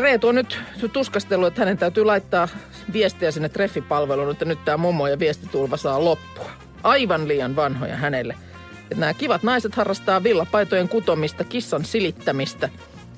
Reetu 0.00 0.28
on 0.28 0.34
nyt 0.34 0.60
tuskastellut, 0.92 1.46
että 1.46 1.60
hänen 1.60 1.78
täytyy 1.78 2.04
laittaa 2.04 2.48
viestiä 2.92 3.30
sinne 3.30 3.48
treffipalveluun, 3.48 4.30
että 4.30 4.44
nyt 4.44 4.64
tämä 4.64 4.76
mummo 4.76 5.06
ja 5.06 5.18
viestitulva 5.18 5.76
saa 5.76 6.04
loppua. 6.04 6.50
Aivan 6.82 7.28
liian 7.28 7.56
vanhoja 7.56 7.96
hänelle. 7.96 8.36
Että 8.82 9.00
nämä 9.00 9.14
kivat 9.14 9.42
naiset 9.42 9.74
harrastaa 9.74 10.22
villapaitojen 10.22 10.88
kutomista, 10.88 11.44
kissan 11.44 11.84
silittämistä, 11.84 12.68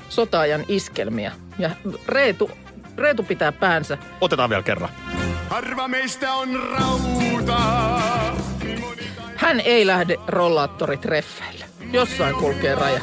sotaajan 0.08 0.64
iskelmiä. 0.68 1.32
Ja 1.58 1.70
Reetu, 2.08 2.50
Reetu 2.96 3.23
pitää 3.23 3.52
päänsä. 3.52 3.99
Otetaan 4.20 4.50
vielä 4.50 4.62
kerran. 4.62 4.90
Harva 5.50 5.88
meistä 5.88 6.35
on 6.35 6.49
rautaa. 6.71 8.37
Moni 8.81 9.11
Hän 9.37 9.61
ei 9.61 9.87
lähde 9.87 10.17
rollaattoritreffeille. 10.26 11.65
Jossain 11.93 12.35
kulkee 12.35 12.75
raja. 12.75 13.00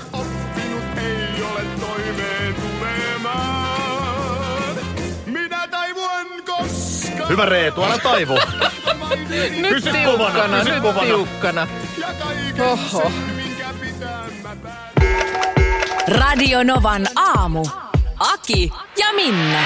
Hyvä 7.30 7.46
Reetu, 7.46 7.84
älä 7.84 7.98
taivu. 7.98 8.40
Nyt 9.58 9.70
Pysy 9.70 9.92
tiukkana, 9.92 10.18
kovana, 10.18 10.58
pysy 10.58 10.70
nyt 10.72 10.82
kovana. 10.82 11.06
tiukkana. 11.06 11.68
Oho. 12.60 13.12
Radio 16.08 16.64
Novan 16.64 17.08
aamu. 17.16 17.66
Aki 18.20 18.72
ja 18.98 19.14
Minna. 19.16 19.60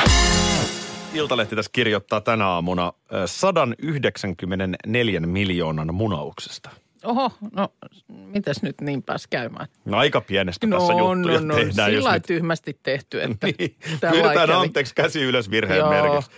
Iltalehti 1.14 1.56
tässä 1.56 1.70
kirjoittaa 1.74 2.22
tänä 2.22 2.48
aamuna 2.48 2.94
ö, 3.14 3.28
194 3.28 5.20
miljoonan 5.20 5.94
munauksesta. 5.96 6.70
Oho, 7.04 7.32
no 7.52 7.68
mitäs 8.08 8.62
nyt 8.62 8.82
niin 8.82 9.04
pääs 9.04 9.28
käymään? 9.28 9.68
No 9.86 9.98
aika 9.98 10.22
pienestä 10.22 10.68
tässä 10.68 10.94
No, 10.94 11.14
juttuja 11.14 11.40
no, 11.40 11.46
no, 11.48 11.56
tehdään. 11.56 11.74
sillä 11.74 11.90
jos 11.90 12.04
lailla 12.04 12.14
nyt 12.18 12.24
tyhmästi 12.28 12.80
tehty, 12.84 13.22
että 13.22 13.48
Niin, 13.60 13.76
tää 14.00 14.12
pyydetään 14.12 14.52
anteeksi 14.52 14.96
käsi 14.96 15.22
ylös 15.24 15.52
virheen 15.52 15.80
Joo. 15.80 15.90
merkiksi. 15.90 16.32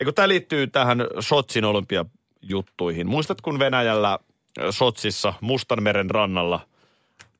Eikö 0.00 0.12
tämä 0.12 0.28
liittyy 0.28 0.66
tähän 0.66 0.98
Sotsin 1.20 1.64
olympiajuttuihin. 1.64 3.06
Muistat, 3.06 3.40
kun 3.40 3.58
Venäjällä 3.58 4.18
Sotsissa 4.70 5.34
Mustanmeren 5.40 6.10
rannalla, 6.10 6.60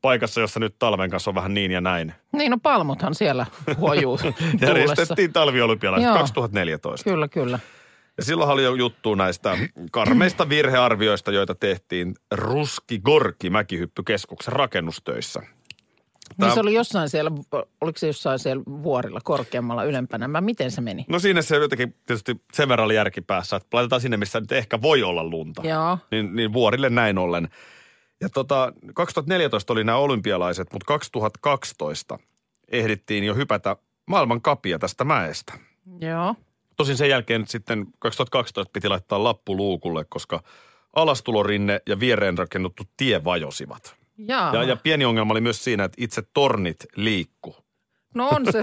paikassa, 0.02 0.40
jossa 0.40 0.60
nyt 0.60 0.74
talven 0.78 1.10
kanssa 1.10 1.30
on 1.30 1.34
vähän 1.34 1.54
niin 1.54 1.70
ja 1.70 1.80
näin, 1.80 2.14
Niin, 2.32 2.50
no 2.50 2.58
palmuthan 2.62 3.14
siellä 3.14 3.46
huojuu 3.76 4.18
järjestettiin 4.60 5.32
talviolympialaiset 5.32 6.06
Joo. 6.06 6.18
2014. 6.18 7.10
Kyllä, 7.10 7.28
kyllä. 7.28 7.58
Ja 8.16 8.24
silloin 8.24 8.50
oli 8.50 8.64
jo 8.64 8.74
juttu 8.74 9.14
näistä 9.14 9.58
karmeista 9.90 10.48
virhearvioista, 10.48 11.32
joita 11.32 11.54
tehtiin 11.54 12.14
Ruski 12.30 12.98
Gorki 12.98 13.50
mäkihyppykeskuksen 13.50 14.52
rakennustöissä. 14.52 15.42
Niin 16.38 16.52
se 16.54 16.60
oli 16.60 16.74
jossain 16.74 17.08
siellä, 17.08 17.30
oliko 17.80 17.98
se 17.98 18.06
jossain 18.06 18.38
siellä 18.38 18.62
vuorilla 18.66 19.20
korkeammalla 19.24 19.84
ylempänä? 19.84 20.28
Mä, 20.28 20.40
miten 20.40 20.70
se 20.70 20.80
meni? 20.80 21.04
No 21.08 21.18
siinä 21.18 21.42
se 21.42 21.56
jotenkin 21.56 21.94
tietysti 22.06 22.40
sen 22.52 22.68
verran 22.68 22.84
oli 22.84 22.94
järkipäässä, 22.94 23.56
että 23.56 23.76
laitetaan 23.76 24.00
sinne, 24.00 24.16
missä 24.16 24.40
nyt 24.40 24.52
ehkä 24.52 24.82
voi 24.82 25.02
olla 25.02 25.24
lunta. 25.24 25.62
Joo. 25.68 25.98
Niin, 26.10 26.36
niin 26.36 26.52
vuorille 26.52 26.90
näin 26.90 27.18
ollen. 27.18 27.48
Ja 28.22 28.28
tota, 28.28 28.72
2014 28.94 29.72
oli 29.72 29.84
nämä 29.84 29.98
olympialaiset, 29.98 30.72
mutta 30.72 30.86
2012 30.86 32.18
ehdittiin 32.72 33.24
jo 33.24 33.34
hypätä 33.34 33.76
maailman 34.06 34.42
kapia 34.42 34.78
tästä 34.78 35.04
mäestä. 35.04 35.52
Joo. 36.00 36.34
Tosin 36.76 36.96
sen 36.96 37.08
jälkeen 37.08 37.46
sitten 37.46 37.86
2012 37.98 38.70
piti 38.72 38.88
laittaa 38.88 39.24
lappu 39.24 39.56
luukulle, 39.56 40.04
koska 40.08 40.42
alastulorinne 40.96 41.80
ja 41.86 42.00
viereen 42.00 42.38
rakennuttu 42.38 42.82
tie 42.96 43.24
vajosivat. 43.24 43.96
Jaa. 44.18 44.54
Ja, 44.54 44.62
ja 44.62 44.76
pieni 44.76 45.04
ongelma 45.04 45.32
oli 45.32 45.40
myös 45.40 45.64
siinä, 45.64 45.84
että 45.84 45.96
itse 46.00 46.22
tornit 46.34 46.86
liikku. 46.96 47.56
No 48.14 48.28
on 48.28 48.46
se. 48.52 48.62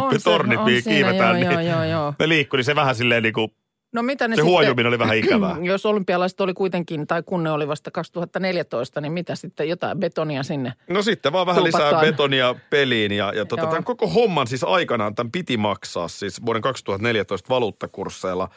on 0.00 0.12
se, 0.12 0.24
tornit, 0.24 0.58
on 0.58 0.64
mihin 0.64 0.82
siinä, 0.82 1.08
kiivetään, 1.08 1.40
joo, 1.40 1.50
niin 1.50 1.68
joo, 1.68 1.76
joo, 1.76 1.84
joo. 1.84 2.14
ne 2.18 2.28
liikkui, 2.28 2.56
niin 2.56 2.64
se 2.64 2.74
vähän 2.74 2.94
silleen 2.94 3.22
niin 3.22 3.32
kuin, 3.32 3.54
No 3.94 4.02
mitä 4.02 4.28
ne 4.28 4.36
se 4.36 4.36
sitten, 4.36 4.50
huojuminen 4.50 4.88
oli 4.88 4.98
vähän 4.98 5.16
ikävää. 5.16 5.56
jos 5.72 5.86
olympialaiset 5.86 6.40
oli 6.40 6.54
kuitenkin, 6.54 7.06
tai 7.06 7.22
kun 7.22 7.44
ne 7.44 7.50
oli 7.50 7.68
vasta 7.68 7.90
2014, 7.90 9.00
niin 9.00 9.12
mitä 9.12 9.34
sitten 9.34 9.68
jotain 9.68 9.98
betonia 9.98 10.42
sinne? 10.42 10.72
No 10.88 11.02
sitten 11.02 11.32
vaan 11.32 11.46
vähän 11.46 11.64
lisää 11.64 11.80
Tuupataan. 11.80 12.06
betonia 12.06 12.54
peliin 12.70 13.12
ja, 13.12 13.32
ja 13.36 13.44
tota, 13.46 13.62
Joo. 13.62 13.70
tämän 13.70 13.84
koko 13.84 14.08
homman 14.08 14.46
siis 14.46 14.64
aikanaan 14.64 15.14
tämän 15.14 15.32
piti 15.32 15.56
maksaa 15.56 16.08
siis 16.08 16.46
vuoden 16.46 16.62
2014 16.62 17.48
valuuttakursseilla, 17.48 18.48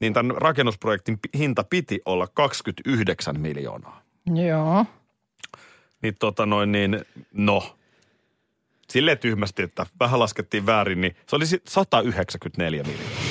niin 0.00 0.12
tämän 0.12 0.36
rakennusprojektin 0.36 1.18
hinta 1.38 1.64
piti 1.64 2.00
olla 2.04 2.26
29 2.34 3.40
miljoonaa. 3.40 4.02
Joo. 4.34 4.86
Niin 6.02 6.14
tota 6.18 6.46
noin 6.46 6.72
niin, 6.72 7.04
no, 7.32 7.76
silleen 8.90 9.18
tyhmästi, 9.18 9.62
että 9.62 9.86
vähän 10.00 10.20
laskettiin 10.20 10.66
väärin, 10.66 11.00
niin 11.00 11.16
se 11.26 11.36
oli 11.36 11.46
sit 11.46 11.62
194 11.66 12.82
miljoonaa. 12.82 13.23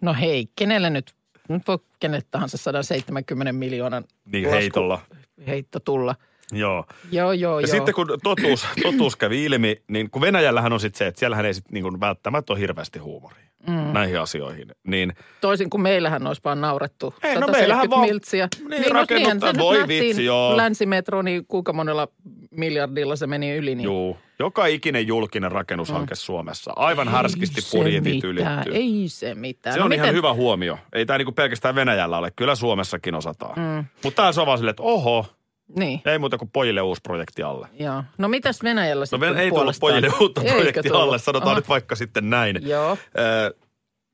No 0.00 0.14
hei, 0.14 0.48
kenelle 0.56 0.90
nyt, 0.90 1.14
nyt 1.48 1.62
voi 1.68 1.78
kenelle 2.00 2.24
tahansa 2.30 2.56
170 2.58 3.52
miljoonan 3.52 4.04
Niin 4.24 4.44
lasku- 4.44 4.54
heitolla. 4.54 5.00
heitto 5.46 5.80
tulla. 5.80 6.14
Joo. 6.52 6.84
Joo, 7.12 7.32
joo, 7.32 7.60
Ja 7.60 7.66
joo. 7.66 7.74
sitten 7.76 7.94
kun 7.94 8.18
totuus, 8.22 8.66
totuus 8.82 9.16
kävi 9.16 9.44
ilmi, 9.44 9.76
niin 9.88 10.10
kun 10.10 10.22
Venäjällähän 10.22 10.72
on 10.72 10.80
sitten 10.80 10.98
se, 10.98 11.06
että 11.06 11.18
siellähän 11.18 11.46
ei 11.46 11.54
sitten 11.54 11.74
niin 11.74 12.00
välttämättä 12.00 12.52
ole 12.52 12.60
hirveästi 12.60 12.98
huumoria 12.98 13.47
mm. 13.66 13.74
näihin 13.92 14.20
asioihin. 14.20 14.68
Niin 14.86 15.12
Toisin 15.40 15.70
kuin 15.70 15.80
meillähän 15.80 16.26
olisi 16.26 16.40
vaan 16.44 16.60
naurettu 16.60 17.06
Ei, 17.06 17.34
no 17.34 17.40
170 17.40 17.58
meillähän 17.60 17.90
vaan- 17.90 18.00
miltsiä. 18.08 18.48
niin, 18.68 18.82
no, 18.82 18.88
rakennuttaa- 18.88 19.16
niinhän 19.16 19.40
se 19.40 19.46
nyt 19.52 19.58
voi 19.58 19.88
vitsi, 19.88 20.24
joo. 20.24 20.56
Länsimetro, 20.56 21.22
niin 21.22 21.46
kuinka 21.46 21.72
monella 21.72 22.08
miljardilla 22.50 23.16
se 23.16 23.26
meni 23.26 23.56
yli. 23.56 23.74
Niin 23.74 23.84
Juu, 23.84 24.16
joka 24.38 24.66
ikinen 24.66 25.06
julkinen 25.06 25.52
rakennushanke 25.52 26.14
Suomessa. 26.14 26.72
Aivan 26.76 27.08
härskisti 27.08 27.58
Ei 27.58 27.62
se 27.62 27.78
budjetit 27.78 28.24
ylittyy. 28.24 28.74
Ei 28.74 29.04
se 29.08 29.34
mitään. 29.34 29.74
Se 29.74 29.78
no 29.80 29.84
on 29.86 29.92
ihan 29.92 30.04
miten- 30.06 30.16
hyvä 30.16 30.32
huomio. 30.34 30.78
Ei 30.92 31.06
tämä 31.06 31.18
niinku 31.18 31.32
pelkästään 31.32 31.74
Venäjällä 31.74 32.18
ole. 32.18 32.30
Kyllä 32.36 32.54
Suomessakin 32.54 33.14
osataan. 33.14 33.58
Mm. 33.58 33.84
Mutta 34.04 34.22
täällä 34.22 34.40
on 34.40 34.46
vaan 34.46 34.58
silleen, 34.58 34.70
että 34.72 34.82
oho, 34.82 35.26
Niin, 35.76 36.00
ei 36.04 36.18
muuta 36.18 36.38
kuin 36.38 36.50
pojille 36.50 36.80
uusi 36.82 37.00
projekti 37.02 37.42
alle. 37.42 37.68
joo. 37.80 38.04
No 38.18 38.28
mitäs 38.28 38.62
Venäjällä 38.62 39.02
No 39.02 39.06
sitten 39.06 39.20
Ven- 39.20 39.38
ei 39.38 39.50
tullut 39.50 39.76
pojille 39.80 40.08
uutta 40.20 40.40
Eikö 40.40 40.52
projektia 40.54 40.82
tullut? 40.82 41.02
alle, 41.02 41.18
sanotaan 41.18 41.50
Aha. 41.50 41.58
nyt 41.58 41.68
vaikka 41.68 41.94
sitten 41.96 42.30
näin. 42.30 42.58
Joo. 42.68 42.90
Äh, 42.92 42.98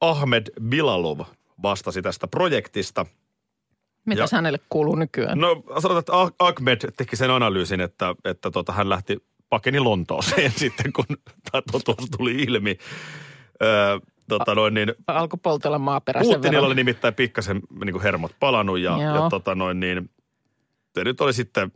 Ahmed 0.00 0.46
Bilalov 0.68 1.20
vastasi 1.62 2.02
tästä 2.02 2.28
projektista. 2.28 3.06
Mitäs 4.06 4.32
Ja- 4.32 4.38
hänelle 4.38 4.58
kuuluu 4.68 4.94
nykyään? 4.94 5.38
No 5.38 5.62
sanotaan, 5.68 5.98
että 5.98 6.12
Ah- 6.12 6.32
Ahmed 6.38 6.80
teki 6.96 7.16
sen 7.16 7.30
analyysin, 7.30 7.80
että, 7.80 8.14
että 8.24 8.50
tota, 8.50 8.72
hän 8.72 8.88
lähti 8.88 9.16
pakeni 9.48 9.80
Lontooseen 9.80 10.52
sitten, 10.62 10.92
kun 10.92 11.04
tämä 11.52 11.62
totuus 11.72 12.10
tuli 12.16 12.32
ilmi. 12.34 12.78
Öö, 13.62 13.98
tota 14.28 14.54
noin, 14.54 14.74
niin, 14.74 14.94
Alkoi 15.06 15.38
poltella 15.42 15.78
maaperäisen 15.78 16.34
Putinilla 16.36 16.66
oli 16.66 16.74
nimittäin 16.74 17.14
pikkasen 17.14 17.60
niin 17.84 17.92
kuin 17.92 18.02
hermot 18.02 18.32
palannut 18.40 18.78
ja, 18.78 18.90
Joo. 19.02 19.14
ja 19.24 19.30
tota 19.30 19.54
noin, 19.54 19.80
niin, 19.80 20.10
se 20.94 21.04
nyt 21.04 21.20
oli 21.20 21.32
sitten, 21.32 21.72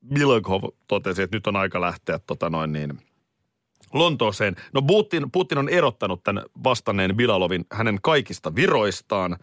Milkov 0.00 0.62
totesi, 0.88 1.22
että 1.22 1.36
nyt 1.36 1.46
on 1.46 1.56
aika 1.56 1.80
lähteä 1.80 2.18
tota 2.26 2.50
noin 2.50 2.72
niin, 2.72 2.98
Lontooseen. 3.92 4.56
No 4.72 4.82
Putin, 4.82 5.30
Putin 5.30 5.58
on 5.58 5.68
erottanut 5.68 6.22
tämän 6.22 6.44
vastanneen 6.64 7.16
Bilalovin 7.16 7.66
hänen 7.72 7.98
kaikista 8.02 8.54
viroistaan 8.54 9.36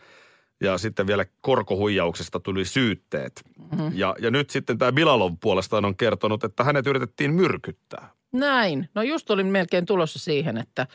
ja 0.61 0.77
sitten 0.77 1.07
vielä 1.07 1.25
korkohuijauksesta 1.41 2.39
tuli 2.39 2.65
syytteet. 2.65 3.41
Mm-hmm. 3.71 3.91
Ja, 3.93 4.15
ja 4.19 4.31
nyt 4.31 4.49
sitten 4.49 4.77
tämä 4.77 4.91
Bilalov 4.91 5.33
puolestaan 5.41 5.85
on 5.85 5.97
kertonut, 5.97 6.43
että 6.43 6.63
hänet 6.63 6.87
yritettiin 6.87 7.33
myrkyttää. 7.33 8.09
Näin. 8.31 8.89
No 8.95 9.01
just 9.01 9.29
olin 9.29 9.47
melkein 9.47 9.85
tulossa 9.85 10.19
siihen, 10.19 10.57
että, 10.57 10.87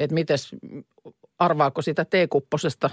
että 0.00 0.14
mites, 0.14 0.56
arvaako 1.38 1.82
sitä 1.82 2.04
teekupposesta, 2.04 2.90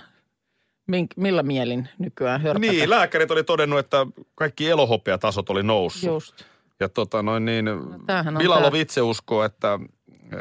mink, 0.90 1.12
millä 1.18 1.44
mielin 1.44 1.90
nykyään 2.00 2.42
hörpätä. 2.42 2.72
Niin, 2.72 2.90
lääkärit 2.90 3.32
oli 3.32 3.44
todennut, 3.44 3.80
että 3.80 4.08
kaikki 4.36 4.70
elohopeatasot 4.70 5.50
oli 5.50 5.64
noussut. 5.64 6.10
Just. 6.10 6.44
Ja 6.80 6.90
tota 6.90 7.24
noin 7.24 7.46
niin, 7.46 7.68
on 7.68 8.06
Bilalov 8.38 8.72
tää. 8.72 8.82
itse 8.82 9.02
uskoo, 9.02 9.44
että, 9.44 9.80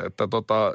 että 0.07 0.29
tota, 0.29 0.75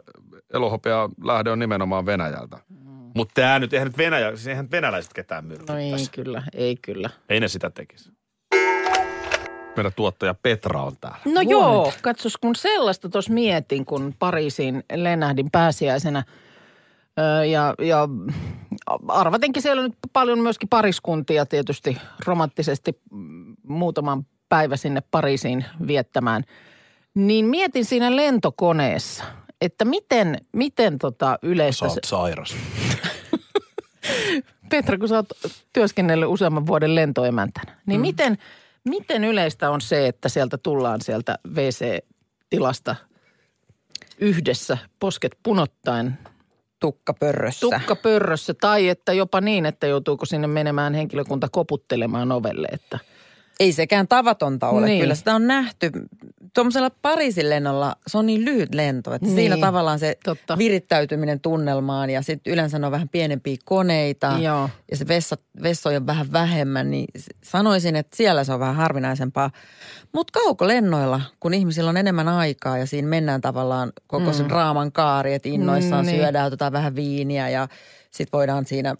elohopea 0.53 1.09
lähde 1.23 1.51
on 1.51 1.59
nimenomaan 1.59 2.05
Venäjältä. 2.05 2.57
Mm. 2.69 3.11
Mutta 3.15 3.33
tämä 3.33 3.59
nyt, 3.59 3.73
eihän 3.73 3.87
nyt 3.87 3.97
Venäjä, 3.97 4.29
siis 4.29 4.47
eihän 4.47 4.71
venäläiset 4.71 5.13
ketään 5.13 5.43
No 5.43 5.47
myrkyttäisi. 5.47 6.03
ei 6.03 6.23
kyllä, 6.23 6.43
ei 6.53 6.77
kyllä. 6.81 7.09
Ei 7.29 7.39
ne 7.39 7.47
sitä 7.47 7.69
tekisi. 7.69 8.11
Meidän 9.75 9.91
tuottaja 9.95 10.33
Petra 10.33 10.81
on 10.83 10.93
täällä. 11.01 11.17
No 11.25 11.41
joo, 11.41 11.93
katsos 12.01 12.37
kun 12.37 12.55
sellaista 12.55 13.09
tuossa 13.09 13.33
mietin, 13.33 13.85
kun 13.85 14.13
Pariisiin 14.19 14.83
lennähdin 14.95 15.51
pääsiäisenä. 15.51 16.23
Öö, 17.19 17.45
ja, 17.45 17.73
ja 17.81 18.07
arvatenkin 19.07 19.63
siellä 19.63 19.79
on 19.79 19.89
nyt 19.89 19.97
paljon 20.13 20.39
myöskin 20.39 20.69
pariskuntia 20.69 21.45
tietysti 21.45 21.97
romanttisesti 22.25 23.01
mm, 23.11 23.55
muutaman 23.67 24.25
päivä 24.49 24.77
sinne 24.77 25.01
Pariisiin 25.11 25.65
viettämään. 25.87 26.43
Niin 27.13 27.45
mietin 27.45 27.85
siinä 27.85 28.15
lentokoneessa, 28.15 29.23
että 29.61 29.85
miten, 29.85 30.37
miten 30.51 30.97
tota 30.97 31.39
yleistä... 31.41 31.89
se- 31.89 31.99
sairas. 32.05 32.55
Petra, 34.69 34.97
kun 34.97 35.07
sä 35.07 35.15
oot 35.15 35.29
työskennellyt 35.73 36.29
useamman 36.29 36.67
vuoden 36.67 36.95
lentoemäntänä, 36.95 37.77
niin 37.85 37.99
mm. 37.99 38.01
miten, 38.01 38.37
miten 38.83 39.23
yleistä 39.23 39.71
on 39.71 39.81
se, 39.81 40.07
että 40.07 40.29
sieltä 40.29 40.57
tullaan 40.57 41.01
sieltä 41.01 41.39
WC-tilasta 41.47 42.95
yhdessä, 44.17 44.77
posket 44.99 45.37
punottain, 46.83 46.93
Tukkapörrössä. 46.93 47.59
tukkapörrössä 47.79 48.53
tai 48.53 48.89
että 48.89 49.13
jopa 49.13 49.41
niin, 49.41 49.65
että 49.65 49.87
joutuuko 49.87 50.25
sinne 50.25 50.47
menemään 50.47 50.93
henkilökunta 50.93 51.47
koputtelemaan 51.51 52.31
ovelle, 52.31 52.67
että 52.71 52.99
Ei 53.59 53.73
sekään 53.73 54.07
tavatonta 54.07 54.69
ole. 54.69 54.85
Niin. 54.85 55.01
Kyllä 55.01 55.15
sitä 55.15 55.35
on 55.35 55.47
nähty. 55.47 55.91
Tuommoisella 56.53 56.89
Pariisin 56.89 57.50
lennolla, 57.50 57.95
se 58.07 58.17
on 58.17 58.25
niin 58.25 58.45
lyhyt 58.45 58.75
lento, 58.75 59.13
että 59.13 59.25
Niin, 59.25 59.36
siinä 59.36 59.57
tavallaan 59.57 60.00
se 60.00 60.17
totta. 60.24 60.57
Virittäytyminen 60.57 61.39
tunnelmaan 61.39 62.10
ja 62.10 62.22
sitten 62.22 62.53
yleensä 62.53 62.77
on 62.83 62.91
vähän 62.91 63.10
pienempiä 63.10 63.57
koneita 63.65 64.38
Joo. 64.41 64.69
ja 64.91 64.98
se 64.98 65.07
vessa, 65.07 65.38
vessoja 65.63 65.98
on 65.98 66.07
vähän 66.07 66.31
vähemmän, 66.31 66.91
niin 66.91 67.07
sanoisin, 67.43 67.95
että 67.95 68.17
siellä 68.17 68.43
se 68.43 68.53
on 68.53 68.60
vähän 68.60 68.75
harvinaisempaa. 68.75 69.51
Mutta 70.13 70.39
kaukolennoilla, 70.39 71.22
kun 71.39 71.53
ihmisillä 71.53 71.89
on 71.89 71.98
enemmän 71.98 72.27
aikaa 72.27 72.77
ja 72.77 72.86
siinä 72.86 73.07
mennään 73.07 73.41
tavallaan 73.41 73.91
koko 74.07 74.25
mm. 74.25 74.33
sen 74.33 74.50
draaman 74.50 74.91
kaari, 74.91 75.33
että 75.33 75.50
innoissaan 75.50 76.05
mm, 76.05 76.12
niin. 76.12 76.22
syödään, 76.22 76.48
otetaan 76.48 76.74
vähän 76.74 76.95
viiniä 76.95 77.50
ja 77.50 77.67
sitten 78.12 78.38
voidaan 78.38 78.65
siinä 78.65 78.95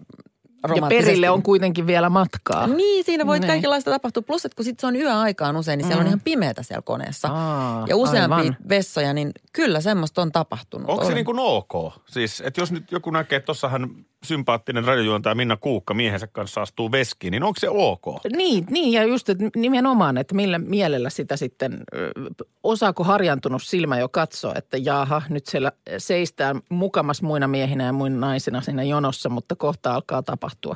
ja 0.76 0.82
perille 0.90 1.30
on 1.30 1.44
kuitenkin 1.44 1.88
vielä 1.88 2.10
matkaa. 2.10 2.68
Niin, 2.68 3.06
siinä 3.06 3.26
voi 3.28 3.40
Niin. 3.40 3.48
kaikenlaista 3.48 3.92
tapahtua. 3.92 4.24
Plus, 4.24 4.46
että 4.46 4.56
kun 4.56 4.66
sit 4.66 4.80
se 4.80 4.88
on 4.88 4.96
yöaikaan 4.96 5.56
usein, 5.58 5.78
niin 5.78 5.88
siellä 5.88 6.02
on 6.02 6.08
ihan 6.08 6.22
pimeätä 6.24 6.64
siellä 6.64 6.82
koneessa. 6.82 7.28
Aa, 7.28 7.86
ja 7.90 7.96
useampia 7.96 8.38
aivan. 8.38 8.58
vessoja, 8.70 9.14
niin 9.14 9.32
kyllä 9.54 9.82
semmoista 9.82 10.22
on 10.22 10.32
tapahtunut. 10.32 10.90
Onko 10.90 11.06
se 11.06 11.14
niin 11.14 11.26
kuin 11.26 11.40
ok? 11.40 11.94
Siis, 12.06 12.42
että 12.42 12.62
jos 12.62 12.72
nyt 12.72 12.92
joku 12.92 13.10
näkee, 13.12 13.38
että 13.38 13.46
tossahan 13.46 14.06
sympaattinen 14.24 14.84
radiojuontaja 14.84 15.36
Minna 15.36 15.58
Kuukka 15.58 15.94
miehensä 15.94 16.28
kanssa 16.28 16.62
astuu 16.62 16.92
veskiin, 16.92 17.32
niin 17.32 17.44
onko 17.44 17.60
se 17.60 17.70
ok? 17.70 18.06
Niin, 18.36 18.66
niin, 18.70 18.94
ja 18.94 19.04
just 19.04 19.30
että 19.30 19.44
nimenomaan, 19.56 20.18
että 20.18 20.36
millä 20.36 20.60
mielellä 20.60 21.10
sitä 21.10 21.38
sitten, 21.38 21.84
osaako 22.64 23.04
harjantunut 23.04 23.64
silmä 23.64 24.00
jo 24.00 24.10
katsoa, 24.10 24.54
että 24.56 24.78
jaha, 24.78 25.22
nyt 25.30 25.46
siellä 25.46 25.72
seistään 25.98 26.62
mukamas 26.70 27.22
muina 27.22 27.48
miehinä 27.48 27.84
ja 27.84 27.94
muina 27.94 28.28
naisina 28.28 28.62
siinä 28.62 28.84
jonossa, 28.84 29.30
mutta 29.30 29.56
kohta 29.56 29.96
alkaa 29.96 30.24
tapahtua. 30.24 30.76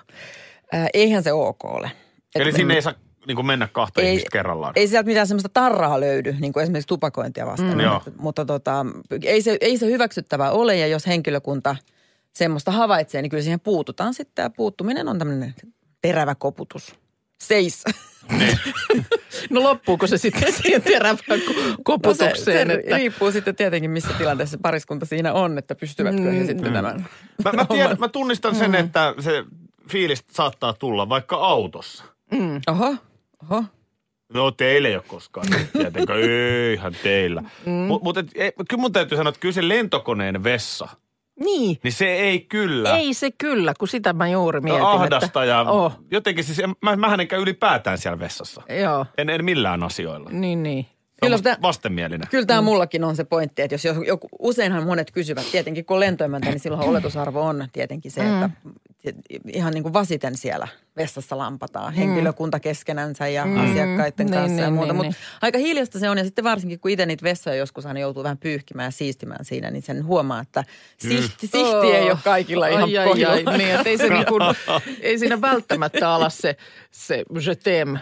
Ää, 0.71 0.87
eihän 0.93 1.23
se 1.23 1.33
ok 1.33 1.65
ole. 1.65 1.91
Et 2.35 2.41
Eli 2.41 2.51
sinne 2.51 2.73
ei 2.73 2.81
saa 2.81 2.93
niin 3.27 3.35
kuin 3.35 3.45
mennä 3.45 3.67
kahta 3.71 4.01
ei, 4.01 4.07
ihmistä 4.07 4.29
kerrallaan. 4.31 4.73
ei 4.75 4.87
sieltä 4.87 5.07
mitään 5.07 5.27
semmoista 5.27 5.49
tarraa 5.53 5.99
löydy, 5.99 6.35
niin 6.39 6.53
kuin 6.53 6.63
esimerkiksi 6.63 6.87
tupakointia 6.87 7.45
vastaan. 7.45 7.77
Mm, 7.77 7.83
mutta 7.93 8.11
mutta 8.17 8.45
tota, 8.45 8.85
ei, 9.23 9.41
se, 9.41 9.57
ei 9.61 9.77
se 9.77 9.85
hyväksyttävää 9.85 10.51
ole, 10.51 10.75
ja 10.75 10.87
jos 10.87 11.07
henkilökunta 11.07 11.75
semmoista 12.37 12.71
havaitsee, 12.71 13.21
niin 13.21 13.29
kyllä 13.29 13.43
siihen 13.43 13.59
puututaan 13.59 14.13
sitten. 14.13 14.43
Ja 14.43 14.49
puuttuminen 14.49 15.07
on 15.07 15.19
tämmöinen 15.19 15.55
terävä 16.01 16.35
koputus. 16.35 16.95
Seis. 17.43 17.83
No 19.49 19.63
loppuuko 19.63 20.07
se 20.07 20.17
sitten 20.17 20.53
siihen 20.53 20.81
terävään 20.81 21.17
ko- 21.17 21.31
No 21.33 21.37
se, 21.69 21.75
koputukseen? 21.83 22.67
se 22.67 22.73
että, 22.73 22.97
riippuu 22.97 23.31
sitten 23.31 23.55
tietenkin, 23.55 23.91
missä 23.91 24.09
tilanteessa 24.17 24.57
pariskunta 24.61 25.05
siinä 25.05 25.33
on, 25.33 25.57
että 25.57 25.75
pystyvätkö 25.75 26.21
he 26.31 26.45
sitten 26.45 26.73
tämän. 26.73 27.05
Mä, 27.43 27.51
mä, 27.51 27.65
tiedän, 27.65 27.97
mä 27.99 28.07
tunnistan 28.07 28.55
sen, 28.55 28.75
että 28.75 29.13
se 29.19 29.43
fiilis 29.89 30.23
saattaa 30.31 30.73
tulla 30.73 31.09
vaikka 31.09 31.35
autossa. 31.35 32.03
Oho, 32.67 32.95
oho. 33.51 33.63
No 34.33 34.51
teillä 34.51 34.87
ei 34.87 34.95
ole 34.95 35.03
koskaan 35.07 35.47
tietenkään, 35.73 36.19
eihän 36.69 36.95
teillä. 37.03 37.41
Mm. 37.65 37.71
Mutta 37.71 38.03
mut, 38.03 38.17
et- 38.17 38.55
kyllä 38.69 38.81
mun 38.81 38.93
täytyy 38.93 39.17
sanoa, 39.17 39.29
että 39.29 39.39
kyllä 39.39 39.53
se 39.53 39.67
lentokoneen 39.67 40.43
vessa, 40.43 40.87
niin, 41.39 41.79
niin 41.83 41.91
se 41.93 42.05
ei 42.13 42.39
kyllä 42.39 42.97
ei 42.97 43.13
se 43.13 43.31
kyllä, 43.31 43.73
kun 43.79 43.87
sitä 43.87 44.13
mä 44.13 44.29
juuri 44.29 44.61
mietin. 44.61 44.81
ahdasta 44.81 45.25
että, 45.25 45.45
ja 45.45 45.61
Oh, 45.61 45.99
jotenkin 46.11 46.43
siis, 46.43 46.59
en- 46.59 46.75
mä, 46.81 46.95
mähän 46.95 47.19
en 47.19 47.27
käy 47.27 47.41
ylipäätään 47.41 47.97
siellä 47.97 48.19
vessassa. 48.19 48.61
joo, 48.83 49.05
En, 49.17 49.29
en 49.29 49.45
millään 49.45 49.83
asioilla. 49.83 50.29
niin, 50.29 50.63
niin. 50.63 50.85
Kyllä 51.21 51.37
sitä- 51.37 51.57
vastenmielinen. 51.61 52.27
Kyllä 52.31 52.45
tämä 52.45 52.61
mullakin 52.61 53.03
on 53.03 53.15
se 53.15 53.23
pointti, 53.23 53.61
että 53.61 53.73
jos 53.73 53.83
joku, 54.07 54.27
useinhan 54.39 54.83
monet 54.83 55.11
kysyvät, 55.11 55.45
tietenkin 55.51 55.85
kun 55.85 55.99
lentoemäntä, 55.99 56.49
niin 56.49 56.59
silloin 56.59 56.89
oletusarvo 56.89 57.41
on 57.41 57.67
tietenkin 57.73 58.11
se, 58.11 58.21
että 58.21 58.49
ihan 59.53 59.73
niin 59.73 59.83
kuin 59.83 59.93
vasiten 59.93 60.37
siellä 60.37 60.67
vessassa 60.97 61.37
lampataan. 61.37 61.93
Henkilökunta 61.93 62.59
keskenänsä 62.59 63.27
ja 63.27 63.43
asiakkaiden 63.43 64.25
Niin, 64.25 64.33
kanssa 64.33 64.61
ja 64.61 64.67
niin, 64.67 64.73
muuta. 64.73 64.93
niin, 64.93 64.95
Mutta 64.95 65.11
niin. 65.11 65.15
aika 65.41 65.57
hiljasta 65.57 65.99
se 65.99 66.09
on. 66.09 66.17
Ja 66.17 66.23
sitten 66.23 66.43
varsinkin 66.43 66.79
kun 66.79 66.91
itse 66.91 67.05
niitä 67.05 67.23
vessoja 67.23 67.55
joskus 67.55 67.85
aina 67.85 67.99
joutuu 67.99 68.23
vähän 68.23 68.37
pyyhkimään 68.37 68.87
ja 68.87 68.91
siistimään 68.91 69.45
siinä, 69.45 69.71
niin 69.71 69.83
sen 69.83 70.05
huomaa, 70.05 70.41
että 70.41 70.63
sihti, 70.97 71.47
sihti 71.47 71.87
ei 71.95 72.11
ole 72.11 72.19
kaikilla 72.23 72.67
ihan 72.67 72.83
ai, 72.83 73.25
ai, 73.25 73.57
niin, 73.57 73.69
että 73.75 73.89
ei, 73.89 73.97
se 73.97 74.09
niin 74.09 74.25
kuin, 74.25 74.41
ei 75.01 75.19
siinä 75.19 75.41
välttämättä 75.41 76.09
ala 76.09 76.29
se, 76.29 76.55
se 76.91 77.15
je 77.17 77.53
t'aime, 77.53 77.99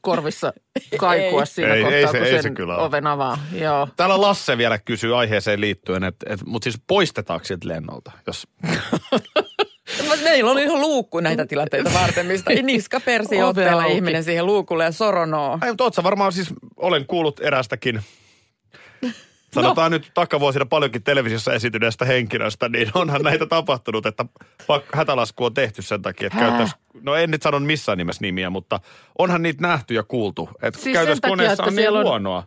korvissa 0.00 0.52
kaikua 0.98 1.40
Ei. 1.42 1.46
siinä 1.46 1.74
Ei, 1.74 1.82
kohtaa, 1.82 1.98
ei 1.98 2.06
se- 2.06 2.18
kun 2.18 2.26
ei 2.26 2.32
se 2.32 2.42
sen 2.42 2.54
kyllä 2.54 2.76
oven 2.76 3.06
avaa. 3.06 3.38
Joo. 3.52 3.88
Täällä 3.96 4.20
Lasse 4.20 4.58
vielä 4.58 4.78
kysyy 4.78 5.18
aiheeseen 5.18 5.60
liittyen, 5.60 6.04
että, 6.04 6.26
että 6.32 6.44
mutta 6.48 6.64
siis 6.64 6.80
poistetaanko 6.86 7.44
sieltä 7.44 7.68
lennolta? 7.68 8.12
Jos, 8.26 8.46
Meillä 10.24 10.50
on 10.50 10.58
ihan 10.58 10.80
luukku 10.80 11.20
näitä 11.20 11.46
tilanteita 11.46 11.90
varten, 11.94 12.26
mistä 12.26 12.50
niska 12.62 13.00
persi 13.00 13.42
otteella 13.42 13.84
ihminen 13.84 14.24
siihen 14.24 14.46
luukulle 14.46 14.84
ja 14.84 14.92
soronoo. 14.92 15.58
ei, 15.64 15.70
mutta 15.70 16.02
varmaan 16.02 16.32
siis, 16.32 16.48
olen 16.76 17.06
kuullut 17.06 17.40
erästäkin, 17.40 18.00
sanotaan 19.62 19.92
no. 19.92 19.98
nyt 19.98 20.10
takavuosina 20.14 20.66
paljonkin 20.66 21.02
televisiossa 21.02 21.52
esityneestä 21.52 22.04
henkilöstä, 22.04 22.68
niin 22.68 22.90
onhan 22.94 23.22
näitä 23.22 23.46
tapahtunut, 23.46 24.06
että 24.06 24.24
hätälasku 24.94 25.44
on 25.44 25.54
tehty 25.54 25.82
sen 25.82 26.02
takia, 26.02 26.26
että 26.26 26.38
Hää? 26.38 26.48
käytäis, 26.48 26.72
no 27.02 27.14
en 27.14 27.30
nyt 27.30 27.42
sano 27.42 27.60
missään 27.60 27.98
nimessä 27.98 28.22
nimiä, 28.22 28.50
mutta 28.50 28.80
onhan 29.18 29.42
niitä 29.42 29.62
nähty 29.62 29.94
ja 29.94 30.02
kuultu, 30.02 30.48
että 30.62 30.78
Siis 30.80 30.84
siis 30.84 30.94
käytös 30.94 31.20
takia, 31.20 31.30
koneessa 31.32 31.52
että 31.52 31.62
on 31.70 31.74
niin 31.76 31.90
on- 31.92 32.04
huonoa. 32.04 32.44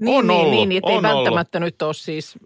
Niin, 0.00 0.16
On 0.18 0.26
niin, 0.26 0.30
ollut, 0.40 0.68
niin, 0.68 0.72
että 0.78 0.90
ei 0.90 0.96
on 0.96 1.06
ollut. 1.06 1.16
välttämättä 1.16 1.60
nyt 1.60 1.82
ole 1.82 1.94
siis 1.94 2.38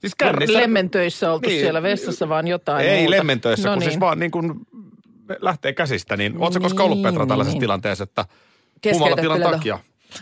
Siis 0.00 0.14
kännissä- 0.14 0.58
lemmentöissä 0.60 1.32
oltu 1.32 1.48
Niin. 1.48 1.60
siellä 1.60 1.82
vessassa, 1.82 2.28
vaan 2.28 2.46
jotain 2.48 2.86
Ei 2.86 2.98
muuta. 2.98 3.10
lemmentöissä, 3.10 3.68
no 3.68 3.72
kun 3.74 3.78
niin. 3.80 3.90
siis 3.90 4.00
vaan 4.00 4.18
niin 4.18 4.30
kuin 4.30 4.54
lähtee 5.40 5.72
käsistä, 5.72 6.16
niin 6.16 6.34
ootko 6.38 6.60
koskaan 6.60 6.84
ollut 6.84 6.98
Niin, 6.98 7.06
Petra 7.14 7.26
tällaisessa 7.26 7.54
niin. 7.54 7.60
tilanteessa, 7.60 8.04
että 8.04 8.24
humalatilan 8.92 9.40
takia? 9.40 9.78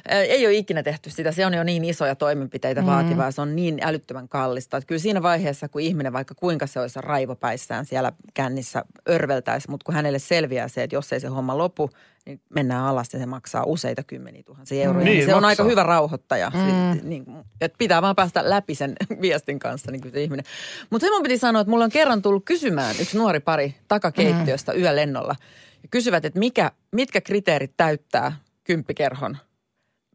Ei 0.08 0.46
ole 0.46 0.54
ikinä 0.54 0.82
tehty 0.82 1.10
sitä. 1.10 1.32
Se 1.32 1.46
on 1.46 1.54
jo 1.54 1.64
niin 1.64 1.84
isoja 1.84 2.14
toimenpiteitä 2.14 2.80
mm. 2.80 2.86
vaativaa. 2.86 3.30
Se 3.30 3.40
on 3.40 3.56
niin 3.56 3.78
älyttömän 3.82 4.28
kallista. 4.28 4.76
Että 4.76 4.86
kyllä 4.86 4.98
siinä 4.98 5.22
vaiheessa, 5.22 5.68
kun 5.68 5.80
ihminen 5.80 6.12
vaikka 6.12 6.34
kuinka 6.34 6.66
se 6.66 6.80
olisi 6.80 7.00
raivopäissään 7.00 7.86
siellä 7.86 8.12
kännissä 8.34 8.84
örveltäisi, 9.08 9.70
mutta 9.70 9.84
kun 9.84 9.94
hänelle 9.94 10.18
selviää 10.18 10.68
se, 10.68 10.82
että 10.82 10.96
jos 10.96 11.12
ei 11.12 11.20
se 11.20 11.28
homma 11.28 11.58
lopu, 11.58 11.90
niin 12.26 12.40
mennään 12.54 12.84
alas 12.84 13.12
ja 13.12 13.18
se 13.18 13.26
maksaa 13.26 13.64
useita 13.64 14.02
kymmeniä 14.02 14.42
tuhansia 14.42 14.84
euroja. 14.84 15.04
Niin, 15.04 15.14
Niin, 15.16 15.26
se 15.26 15.34
on 15.34 15.42
maksaa. 15.42 15.48
aika 15.48 15.64
hyvä 15.64 15.82
rauhoittaja. 15.82 16.50
Mm. 16.54 17.08
Niin, 17.08 17.24
että 17.60 17.78
pitää 17.78 18.02
vaan 18.02 18.16
päästä 18.16 18.50
läpi 18.50 18.74
sen 18.74 18.92
viestin 19.20 19.58
kanssa, 19.58 19.90
niin 19.90 20.00
kyllä 20.00 20.12
se 20.12 20.22
ihminen. 20.22 20.44
Mutta 20.90 21.06
se 21.06 21.10
mun 21.10 21.22
piti 21.22 21.38
sanoa, 21.38 21.60
että 21.60 21.70
mulle 21.70 21.84
on 21.84 21.90
kerran 21.90 22.22
tullut 22.22 22.44
kysymään 22.44 22.94
yksi 23.00 23.18
nuori 23.18 23.40
pari 23.40 23.74
takakeittiöstä 23.88 24.72
mm. 24.72 24.78
yölennolla. 24.78 25.36
Ja 25.82 25.88
kysyvät, 25.90 26.24
että 26.24 26.38
mikä, 26.38 26.70
mitkä 26.92 27.20
kriteerit 27.20 27.72
täyttää 27.76 28.32
kymppikerhon 28.64 29.36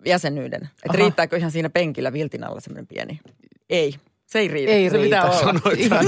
jäsenyyden. 0.05 0.61
Että 0.63 0.89
Aha. 0.89 0.97
riittääkö 0.97 1.37
ihan 1.37 1.51
siinä 1.51 1.69
penkillä 1.69 2.13
viltin 2.13 2.43
alla 2.43 2.59
semmoinen 2.59 2.87
pieni? 2.87 3.19
Ei. 3.69 3.95
Se 4.25 4.39
ei 4.39 4.47
riitä. 4.47 4.71
Ei 4.71 4.89
se 4.89 4.97
riitä. 4.97 5.03
pitää 5.15 5.23
olla. 5.31 5.39
Sanoit 5.39 5.79
Ihan, 5.79 6.05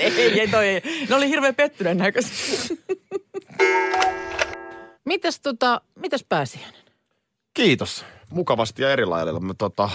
ei, 0.00 0.12
ei, 0.16 0.40
ei, 0.40 0.48
toi 0.48 0.68
ei. 0.68 0.82
Ne 1.08 1.14
oli 1.14 1.28
hirveän 1.28 1.54
pettyneen 1.54 1.98
näköisiä. 1.98 2.76
Mitäs, 5.04 5.40
tota, 5.40 5.80
mitäs 5.94 6.24
pääsiäinen? 6.28 6.82
Kiitos. 7.54 8.04
Mukavasti 8.30 8.82
ja 8.82 8.92
eri 8.92 9.04
lailla. 9.06 9.40
Mä 9.40 9.54
tota, 9.58 9.90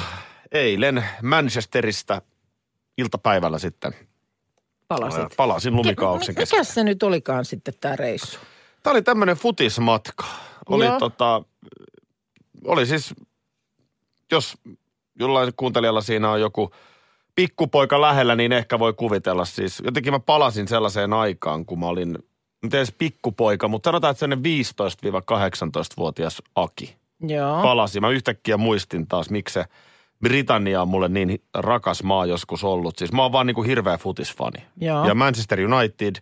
eilen 0.52 1.06
Manchesterista 1.24 2.22
iltapäivällä 2.98 3.60
sitten 3.60 3.94
Palasit. 4.88 5.22
ää, 5.22 5.30
palasin 5.38 5.76
lumikaauksen 5.76 6.34
Mikä 6.34 6.40
kesken. 6.42 6.66
se 6.66 6.84
nyt 6.84 7.04
olikaan 7.04 7.46
sitten 7.46 7.74
tämä 7.82 7.96
reissu? 7.96 8.40
Tämä 8.84 8.92
oli 8.92 9.02
tämmöinen 9.02 9.36
futismatka. 9.38 10.26
Oli 10.70 10.86
Joo. 10.86 11.00
tota, 11.00 11.44
oli 12.66 12.86
siis, 12.86 13.14
jos 14.32 14.58
jollain 15.20 15.54
kuuntelijalla 15.58 16.02
siinä 16.02 16.32
on 16.32 16.42
joku 16.42 16.72
pikkupoika 17.36 18.02
lähellä, 18.02 18.36
niin 18.36 18.54
ehkä 18.54 18.80
voi 18.80 18.94
kuvitella 18.94 19.46
siis. 19.46 19.82
Jotenkin 19.86 20.14
mä 20.14 20.20
palasin 20.20 20.68
sellaiseen 20.68 21.14
aikaan, 21.14 21.66
kun 21.66 21.80
mä 21.80 21.88
olin, 21.88 22.18
nyt 22.64 22.74
edes 22.74 22.92
pikkupoika, 22.92 23.68
mutta 23.68 23.88
sanotaan, 23.88 24.12
että 24.12 24.20
sellainen 24.20 24.46
15-18-vuotias 24.46 26.42
Aki 26.56 26.96
Joo. 27.22 27.62
palasi. 27.62 28.00
Mä 28.00 28.10
yhtäkkiä 28.10 28.58
muistin 28.58 29.08
taas, 29.08 29.30
miksi 29.30 29.54
se 29.54 29.66
Britannia 30.22 30.82
on 30.82 30.88
mulle 30.88 31.10
niin 31.10 31.42
rakas 31.54 32.04
maa 32.04 32.26
joskus 32.26 32.64
ollut. 32.64 32.98
Siis 32.98 33.12
mä 33.12 33.22
oon 33.22 33.32
vaan 33.32 33.48
niin 33.48 33.56
kuin 33.56 33.68
hirveä 33.68 33.98
futisfani. 33.98 34.66
Joo. 34.82 35.08
Ja 35.08 35.16
Manchester 35.16 35.60
United, 35.60 36.16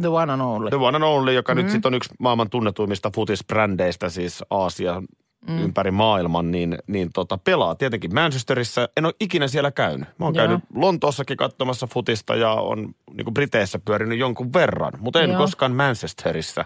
The 0.00 0.08
one 0.08 0.32
and 0.32 0.40
only. 0.40 0.70
the 0.70 0.76
one 0.76 0.96
and 0.96 1.04
only, 1.04 1.32
joka 1.32 1.54
mm. 1.54 1.60
nyt 1.60 1.70
sitten 1.70 1.88
on 1.88 1.94
yksi 1.94 2.10
maailman 2.18 2.50
tunnetuimmista 2.50 3.10
futisbrändeistä, 3.14 4.08
siis 4.08 4.44
Aasia 4.50 5.02
mm. 5.48 5.58
ympäri 5.58 5.90
maailman, 5.90 6.50
niin, 6.50 6.78
niin 6.86 7.10
tota, 7.14 7.38
pelaa 7.38 7.74
tietenkin 7.74 8.14
Manchesterissa. 8.14 8.88
En 8.96 9.04
ole 9.04 9.14
ikinä 9.20 9.48
siellä 9.48 9.70
käynyt. 9.70 10.08
Mä 10.18 10.26
oon 10.26 10.34
Joo. 10.34 10.46
käynyt 10.46 10.64
Lontoossakin 10.74 11.36
katsomassa 11.36 11.86
futista 11.86 12.34
ja 12.34 12.52
on 12.52 12.94
niin 13.12 13.24
kuin 13.24 13.34
Briteissä 13.34 13.78
pyörinyt 13.78 14.18
jonkun 14.18 14.52
verran, 14.52 14.92
mutta 14.98 15.20
en 15.20 15.30
Joo. 15.30 15.38
koskaan 15.38 15.72
Manchesterissa. 15.72 16.64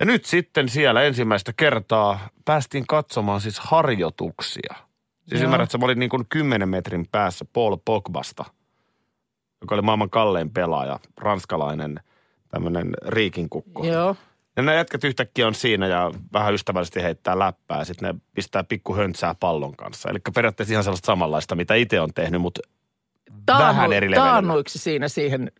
Ja 0.00 0.06
nyt 0.06 0.24
sitten 0.24 0.68
siellä 0.68 1.02
ensimmäistä 1.02 1.52
kertaa 1.56 2.28
päästiin 2.44 2.86
katsomaan 2.86 3.40
siis 3.40 3.60
harjoituksia. 3.60 4.74
Siis 5.28 5.40
Joo. 5.40 5.44
ymmärrät, 5.44 5.66
että 5.66 5.78
mä 5.78 5.84
olin 5.84 5.98
niin 5.98 6.10
kuin 6.10 6.26
10 6.28 6.68
metrin 6.68 7.06
päässä 7.12 7.44
Paul 7.52 7.76
Pogbasta, 7.84 8.44
joka 9.60 9.74
oli 9.74 9.82
maailman 9.82 10.10
kallein 10.10 10.50
pelaaja, 10.50 10.98
ranskalainen 11.16 12.00
tämmöinen 12.48 12.94
riikinkukko. 13.06 13.86
Joo. 13.86 14.16
Ja 14.56 14.62
ne 14.62 14.74
jätkät 14.74 15.04
yhtäkkiä 15.04 15.46
on 15.46 15.54
siinä 15.54 15.86
ja 15.86 16.10
vähän 16.32 16.54
ystävällisesti 16.54 17.02
heittää 17.02 17.38
läppää 17.38 17.78
ja 17.78 17.84
sitten 17.84 18.14
ne 18.14 18.20
pistää 18.34 18.64
pikku 18.64 18.94
höntsää 18.94 19.34
pallon 19.40 19.76
kanssa. 19.76 20.10
Eli 20.10 20.18
periaatteessa 20.34 20.72
ihan 20.74 20.84
sellaista 20.84 21.06
samanlaista, 21.06 21.54
mitä 21.54 21.74
itse 21.74 22.00
on 22.00 22.14
tehnyt, 22.14 22.40
mutta 22.40 22.60
Vähän 23.48 23.92
eri 23.92 24.10
levelillä. 24.10 24.30
Taannuiksi 24.30 24.78
siinä 24.78 25.08
siihen 25.08 25.52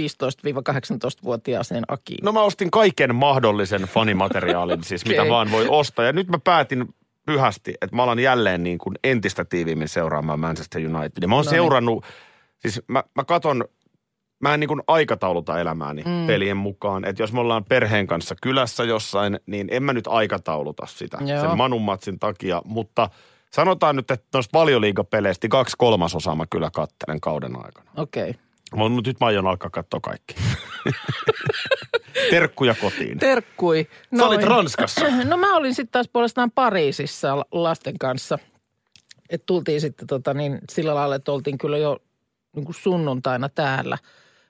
15-18-vuotiaaseen 0.00 1.84
Akiin? 1.88 2.24
no 2.24 2.32
mä 2.32 2.42
ostin 2.42 2.70
kaiken 2.70 3.14
mahdollisen 3.14 3.82
fanimateriaalin, 3.82 4.84
siis 4.84 5.04
mitä 5.08 5.22
Okei. 5.22 5.30
vaan 5.30 5.50
voi 5.50 5.66
ostaa. 5.68 6.04
Ja 6.04 6.12
nyt 6.12 6.28
mä 6.28 6.38
päätin 6.38 6.94
pyhästi, 7.26 7.74
että 7.80 7.96
mä 7.96 8.02
alan 8.02 8.18
jälleen 8.18 8.62
niin 8.62 8.78
kuin 8.78 8.94
entistä 9.04 9.44
tiiviimmin 9.44 9.88
seuraamaan 9.88 10.40
Manchester 10.40 10.80
Unitedia. 10.96 11.28
Mä 11.28 11.34
oon 11.34 11.44
No 11.44 11.50
niin. 11.50 11.56
seurannut, 11.60 12.04
siis 12.58 12.82
mä, 12.88 13.04
mä 13.14 13.24
katon, 13.24 13.64
mä 14.44 14.54
en 14.54 14.60
niin 14.60 14.68
kuin 14.68 14.82
aikatauluta 14.86 15.60
elämääni 15.60 16.02
mm. 16.02 16.26
pelien 16.26 16.56
mukaan. 16.56 17.04
Että 17.04 17.22
jos 17.22 17.32
me 17.32 17.40
ollaan 17.40 17.64
perheen 17.64 18.06
kanssa 18.06 18.34
kylässä 18.42 18.84
jossain, 18.84 19.40
niin 19.46 19.68
en 19.70 19.82
mä 19.82 19.92
nyt 19.92 20.06
aikatauluta 20.06 20.86
sitä 20.86 21.18
Joo. 21.20 21.40
sen 21.40 21.56
Manun 21.56 21.82
matsin 21.82 22.18
takia. 22.18 22.62
Mutta 22.64 23.10
sanotaan 23.50 23.96
nyt, 23.96 24.10
että 24.10 24.26
noista 24.34 24.58
valioliigapeleistä 24.58 25.48
kaksi 25.48 25.76
kolmasosaa 25.78 26.34
mä 26.34 26.44
kyllä 26.50 26.70
kattelen 26.72 27.20
kauden 27.20 27.56
aikana. 27.56 27.90
Okei. 27.96 28.30
Okay. 28.30 28.88
Mä, 28.90 29.00
nyt 29.06 29.20
mä 29.20 29.26
aion 29.26 29.46
alkaa 29.46 29.70
katsoa 29.70 30.00
kaikki. 30.00 30.34
Terkkuja 32.30 32.74
kotiin. 32.74 33.18
Terkkui. 33.18 33.88
Sä 34.16 34.26
olit 34.26 34.42
Ranskassa. 34.42 35.04
No 35.24 35.36
mä 35.36 35.56
olin 35.56 35.74
sitten 35.74 35.92
taas 35.92 36.08
puolestaan 36.12 36.50
Pariisissa 36.50 37.36
la- 37.36 37.44
lasten 37.52 37.98
kanssa. 37.98 38.38
Et 39.30 39.46
tultiin 39.46 39.80
sitten 39.80 40.06
tota 40.06 40.34
niin, 40.34 40.58
sillä 40.70 40.94
lailla, 40.94 41.14
että 41.14 41.32
oltiin 41.32 41.58
kyllä 41.58 41.78
jo 41.78 41.98
niin 42.56 42.64
kuin 42.64 42.74
sunnuntaina 42.74 43.48
täällä. 43.48 43.98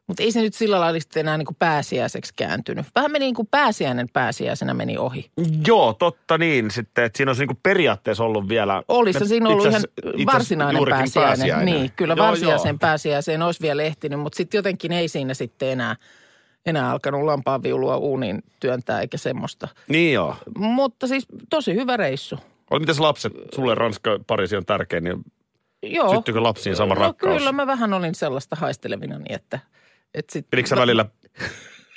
Mutta 0.06 0.22
ei 0.22 0.32
se 0.32 0.40
nyt 0.40 0.54
sillä 0.54 0.80
lailla 0.80 1.00
sitten 1.00 1.20
enää 1.20 1.38
niin 1.38 1.46
kuin 1.46 1.56
pääsiäiseksi 1.58 2.32
kääntynyt. 2.36 2.86
Vähän 2.94 3.12
meni 3.12 3.24
niin 3.24 3.34
kuin 3.34 3.48
pääsiäinen 3.50 4.08
pääsiäisenä 4.12 4.74
meni 4.74 4.98
ohi. 4.98 5.30
Joo, 5.66 5.92
totta 5.92 6.38
niin 6.38 6.70
sitten, 6.70 7.04
että 7.04 7.16
siinä 7.16 7.30
olisi 7.30 7.42
niinku 7.42 7.60
periaatteessa 7.62 8.24
ollut 8.24 8.48
vielä... 8.48 8.82
Olisi 8.88 9.20
ne- 9.20 9.26
siinä 9.26 9.48
ollut 9.48 9.66
ihan 9.66 9.82
varsinainen 10.26 10.76
juurikin 10.76 11.12
pääsiäinen. 11.14 11.66
Niin, 11.66 11.92
kyllä 11.96 12.14
Joo, 12.16 12.26
varsinaisen 12.26 12.68
joo. 12.68 12.78
pääsiäiseen 12.78 13.42
olisi 13.42 13.62
vielä 13.62 13.82
ehtinyt, 13.82 14.20
mutta 14.20 14.36
sitten 14.36 14.58
jotenkin 14.58 14.92
ei 14.92 15.08
siinä 15.08 15.34
sitten 15.34 15.68
enää, 15.68 15.96
enää 16.66 16.90
alkanut 16.90 17.22
lampaan 17.22 17.62
viulua 17.62 17.96
uuniin 17.96 18.42
työntää 18.60 19.00
eikä 19.00 19.16
semmoista. 19.16 19.68
Niin 19.88 20.14
joo. 20.14 20.36
Mutta 20.58 21.06
siis 21.06 21.26
tosi 21.50 21.74
hyvä 21.74 21.96
reissu. 21.96 22.38
Oli 22.70 22.80
mitäs 22.80 23.00
lapset, 23.00 23.32
sulle 23.54 23.74
Ranska, 23.74 24.18
Pariisi 24.26 24.56
on 24.56 24.66
tärkeä, 24.66 25.00
niin 25.00 25.24
Joo. 25.82 26.14
syttyykö 26.14 26.42
lapsiin 26.42 26.76
sama 26.76 26.94
no, 26.94 27.00
rakkaus? 27.00 27.38
Kyllä 27.38 27.52
mä 27.52 27.66
vähän 27.66 27.92
olin 27.92 28.14
sellaista 28.14 28.56
haistelevina, 28.56 29.18
niin 29.18 29.32
että... 29.32 29.58
että 30.14 30.32
sit, 30.32 30.46
Pidikö 30.50 30.68
sä 30.68 30.76
välillä 30.76 31.04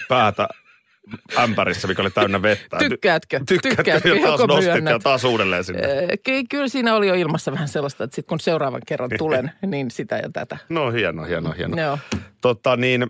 päätä 0.09 0.47
ämpärissä, 1.37 1.87
mikä 1.87 2.01
oli 2.01 2.11
täynnä 2.11 2.41
vettä? 2.41 2.77
Tykkäätkö? 2.77 3.39
Tykkäätkö? 3.47 3.75
Tykkäätkö? 3.75 4.09
Ja 4.09 4.27
taas 4.27 4.47
nostit 4.47 4.85
ja 4.85 4.99
taas 4.99 5.23
uudelleen 5.23 5.63
sinne. 5.63 5.81
Ky- 6.23 6.43
kyllä 6.49 6.67
siinä 6.67 6.95
oli 6.95 7.07
jo 7.07 7.13
ilmassa 7.13 7.51
vähän 7.51 7.67
sellaista, 7.67 8.03
että 8.03 8.15
sit 8.15 8.27
kun 8.27 8.39
seuraavan 8.39 8.81
kerran 8.87 9.09
tulen, 9.17 9.51
niin 9.65 9.91
sitä 9.91 10.15
ja 10.17 10.29
tätä. 10.33 10.57
No 10.69 10.91
hieno, 10.91 11.23
hieno, 11.23 11.51
hieno. 11.51 11.81
Joo. 11.81 11.99
Tota 12.41 12.75
niin, 12.77 13.07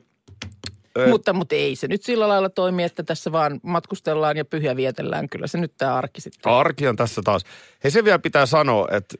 Ö- 0.98 1.08
Mutta, 1.08 1.34
mutta 1.34 1.56
ei 1.56 1.76
se 1.76 1.88
nyt 1.88 2.04
sillä 2.04 2.28
lailla 2.28 2.50
toimi, 2.50 2.84
että 2.84 3.04
tässä 3.04 3.32
vaan 3.32 3.60
matkustellaan 3.64 4.38
ja 4.38 4.46
pyhiä 4.46 4.76
vietellään. 4.76 5.30
Kyllä 5.30 5.48
se 5.48 5.58
nyt 5.58 5.74
tämä 5.78 5.96
arki 5.96 6.22
sitten. 6.22 6.52
arki 6.52 6.88
on 6.88 6.96
tässä 6.96 7.22
taas. 7.26 7.44
Hei 7.84 7.92
se 7.92 8.04
vielä 8.04 8.20
pitää 8.20 8.46
sanoa, 8.46 8.88
että 8.92 9.16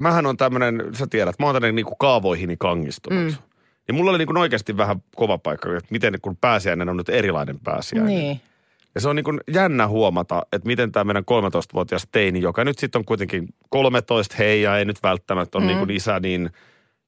mähän 0.00 0.26
on 0.26 0.36
tämmöinen, 0.36 0.82
sä 0.94 1.06
tiedät, 1.10 1.38
mä 1.38 1.46
oon 1.46 1.54
tämmöinen 1.54 1.74
niinku 1.74 1.94
kaavoihini 1.94 2.56
kangistunut. 2.58 3.24
Mm. 3.24 3.34
Ja 3.88 3.94
mulla 3.94 4.10
oli 4.10 4.18
niinku 4.18 4.38
oikeasti 4.38 4.76
vähän 4.76 5.02
kova 5.16 5.38
paikka, 5.38 5.76
että 5.76 5.88
miten 5.90 6.14
kun 6.22 6.36
pääsiäinen 6.36 6.88
on 6.88 6.96
nyt 6.96 7.08
erilainen 7.08 7.60
pääsiäinen. 7.64 8.14
Niin. 8.14 8.40
Ja 8.94 9.00
se 9.00 9.08
on 9.08 9.16
niin 9.16 9.24
kuin 9.24 9.40
jännä 9.52 9.88
huomata, 9.88 10.46
että 10.52 10.66
miten 10.66 10.92
tämä 10.92 11.04
meidän 11.04 11.24
13-vuotias 11.24 12.08
teini, 12.12 12.40
joka 12.40 12.64
nyt 12.64 12.78
sitten 12.78 12.98
on 12.98 13.04
kuitenkin 13.04 13.48
13, 13.68 14.34
hei 14.38 14.62
ja 14.62 14.78
ei 14.78 14.84
nyt 14.84 15.02
välttämättä 15.02 15.58
ole 15.58 15.64
mm. 15.64 15.66
niin 15.66 15.78
kuin 15.78 15.90
isä 15.90 16.20
niin 16.20 16.50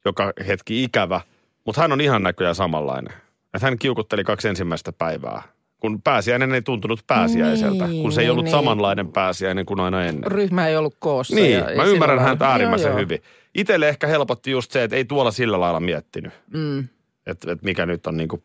joka 0.05 0.33
hetki 0.47 0.85
ikävä, 0.85 1.21
mutta 1.64 1.81
hän 1.81 1.93
on 1.93 2.01
ihan 2.01 2.23
näköjään 2.23 2.55
samanlainen. 2.55 3.12
Että 3.55 3.67
hän 3.67 3.79
kiukutteli 3.79 4.25
kaksi 4.25 4.49
ensimmäistä 4.49 4.93
päivää, 4.93 5.43
kun 5.81 6.03
pääsiäinen 6.03 6.55
ei 6.55 6.62
tuntunut 6.62 7.01
pääsiäiseltä, 7.07 7.87
Niin, 7.87 8.03
kun 8.03 8.12
se 8.12 8.21
ei 8.21 8.25
niin, 8.25 8.33
ollut 8.33 8.45
niin. 8.45 8.51
samanlainen 8.53 9.12
pääsiäinen 9.12 9.67
kuin 9.67 9.81
aina 9.81 10.05
ennen. 10.05 10.31
Ryhmä 10.31 10.69
ei 10.69 10.77
ollut 10.77 10.97
koossa. 10.99 11.35
Niin, 11.35 11.53
ja, 11.53 11.64
mä 11.64 11.71
ja 11.71 11.85
ymmärrän 11.85 12.19
häntä 12.19 12.49
äärimmäisen 12.49 12.88
Joo, 12.88 12.99
joo. 12.99 13.01
hyvin. 13.01 13.23
Itelle 13.61 13.88
ehkä 13.88 14.07
helpotti 14.07 14.51
just 14.51 14.71
se, 14.71 14.83
että 14.85 14.97
ei 14.97 15.05
tuolla 15.05 15.31
sillä 15.31 15.61
lailla 15.61 15.81
miettinyt, 15.81 16.33
Mm. 16.47 16.88
että, 17.27 17.53
että 17.53 17.64
mikä 17.64 17.87
nyt 17.87 18.07
on 18.07 18.16
niin 18.16 18.29
kuin, 18.29 18.42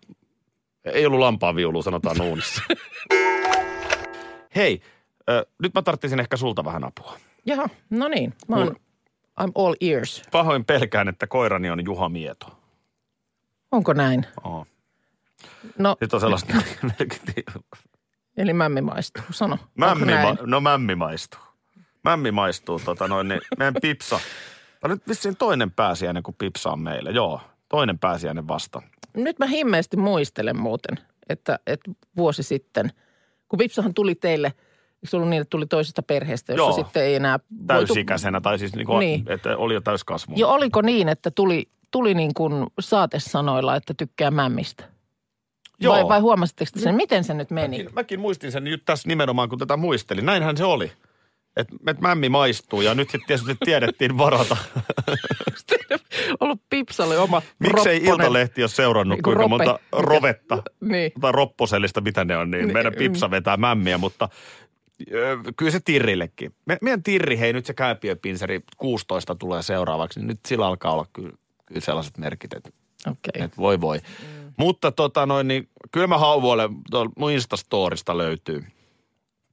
ei 0.85 1.05
ollut 1.05 1.19
lampaan 1.19 1.55
viulua, 1.55 1.81
sanotaan 1.83 2.21
uunissa. 2.21 2.61
Hei, 4.55 4.81
ö, 5.29 5.45
nyt 5.61 5.73
mä 5.73 5.81
tarttisin 5.81 6.19
ehkä 6.19 6.37
sulta 6.37 6.65
vähän 6.65 6.83
apua. 6.83 7.17
Jaha, 7.45 7.69
no 7.89 8.07
niin. 8.07 8.33
Mä 8.47 8.55
oon, 8.55 8.75
I'm 9.41 9.51
all 9.55 9.75
ears. 9.81 10.21
Pahoin 10.31 10.65
pelkään, 10.65 11.07
että 11.07 11.27
koirani 11.27 11.69
on 11.69 11.85
Juha 11.85 12.09
Mieto. 12.09 12.59
Onko 13.71 13.93
näin? 13.93 14.25
Oo. 14.43 14.65
No, 15.77 15.95
Nyt 16.01 16.13
on 16.13 16.19
sellaista 16.19 16.53
eli 18.37 18.53
mämmi 18.53 18.81
maistuu. 18.81 19.23
Sano, 19.31 19.57
mämmi, 19.75 20.05
ma- 20.13 20.37
no 20.45 20.61
mämmi 20.61 20.95
maistuu. 20.95 21.39
Mämmi 22.03 22.31
maistuu, 22.31 22.79
tota 22.85 23.07
noin, 23.07 23.27
niin 23.27 23.41
meidän 23.57 23.73
pipsa. 23.81 24.19
Tämä 24.83 24.93
nyt 24.93 25.07
vissiin 25.07 25.37
toinen 25.37 25.71
pääsiäinen, 25.71 26.23
kun 26.23 26.33
pipsa 26.37 26.71
on 26.71 26.79
meillä. 26.79 27.09
Joo, 27.09 27.41
toinen 27.69 27.99
pääsiäinen 27.99 28.47
vasta. 28.47 28.81
Nyt 29.13 29.39
mä 29.39 29.45
himmeästi 29.45 29.97
muistelen 29.97 30.57
muuten, 30.57 30.97
että, 31.29 31.59
että 31.67 31.91
vuosi 32.17 32.43
sitten, 32.43 32.91
kun 33.49 33.59
Vipsahan 33.59 33.93
tuli 33.93 34.15
teille, 34.15 34.47
eikö 34.47 35.07
se 35.07 35.15
ollut 35.15 35.29
niin, 35.29 35.41
että 35.41 35.49
tuli 35.49 35.65
toisesta 35.65 36.03
perheestä, 36.03 36.53
jossa 36.53 36.79
Joo. 36.79 36.85
sitten 36.85 37.03
ei 37.03 37.15
enää 37.15 37.39
voitu... 37.49 37.65
Täysikäisenä, 37.67 38.41
tai 38.41 38.59
siis 38.59 38.75
niin 38.75 38.87
kuin, 38.87 38.99
Niin. 38.99 39.25
että 39.27 39.57
oli 39.57 39.73
jo 39.73 39.81
täyskasvu. 39.81 40.33
Ja 40.37 40.47
oliko 40.47 40.81
niin, 40.81 41.09
että 41.09 41.31
tuli, 41.31 41.69
tuli 41.91 42.13
niin 42.13 42.33
kuin 42.33 42.67
saatesanoilla, 42.79 43.75
että 43.75 43.93
tykkää 43.97 44.31
mämmistä? 44.31 44.83
Joo. 45.79 45.93
Vai, 45.95 46.07
vai 46.07 46.19
huomasitteko 46.19 46.71
te 46.73 46.79
sen? 46.79 46.95
Miten 46.95 47.23
se 47.23 47.33
nyt 47.33 47.51
meni? 47.51 47.77
Mäkin, 47.77 47.93
mäkin 47.95 48.19
muistin 48.19 48.51
sen 48.51 48.63
nyt 48.63 48.81
tässä 48.85 49.07
nimenomaan, 49.07 49.49
kun 49.49 49.59
tätä 49.59 49.77
muistelin. 49.77 50.25
Näinhän 50.25 50.57
se 50.57 50.63
oli. 50.63 50.91
Että 51.57 51.75
et 51.87 52.01
mämmi 52.01 52.29
maistuu 52.29 52.81
ja 52.81 52.95
nyt 52.95 53.09
sitten 53.09 53.27
tietysti 53.27 53.55
tiedettiin 53.65 54.17
varata. 54.17 54.57
ollut 56.39 56.61
Pipsalle 56.69 57.17
oma 57.19 57.41
Miksei 57.59 57.99
ropponen- 57.99 58.09
Iltalehti 58.09 58.63
ole 58.63 58.69
seurannut, 58.69 59.15
Niinku 59.17 59.29
kuinka 59.29 59.41
rope. 59.43 59.49
monta 59.49 59.79
rovetta 59.91 60.63
Niin. 60.81 61.11
tai 61.21 61.31
ropposellista, 61.31 62.01
mitä 62.01 62.25
ne 62.25 62.37
on, 62.37 62.51
niin 62.51 62.65
Niin, 62.65 62.73
meidän 62.73 62.93
mm. 62.93 62.97
pipsa 62.97 63.31
vetää 63.31 63.57
mämmiä, 63.57 63.97
mutta 63.97 64.29
kyllä 65.57 65.71
se 65.71 65.79
Tirrillekin. 65.79 66.55
Me, 66.65 66.77
meidän 66.81 67.03
Tirri, 67.03 67.39
hei 67.39 67.53
nyt 67.53 67.65
se 67.65 67.73
kääpiöpinseri 67.73 68.61
16 68.77 69.35
tulee 69.35 69.61
seuraavaksi, 69.61 70.19
niin 70.19 70.27
nyt 70.27 70.39
sillä 70.47 70.67
alkaa 70.67 70.93
olla 70.93 71.05
kyllä, 71.13 71.31
kyllä 71.65 71.81
sellaiset 71.81 72.17
merkit, 72.17 72.53
että 72.53 72.69
Okei. 73.07 73.43
et 73.43 73.57
voi 73.57 73.81
voi. 73.81 73.99
Mutta 74.57 74.91
tota 74.91 75.25
noin, 75.25 75.47
niin 75.47 75.69
kyllä 75.91 76.07
mä 76.07 76.17
hauvoilen, 76.17 76.69
mun 77.17 77.31
Instastorista 77.31 78.17
löytyy. 78.17 78.63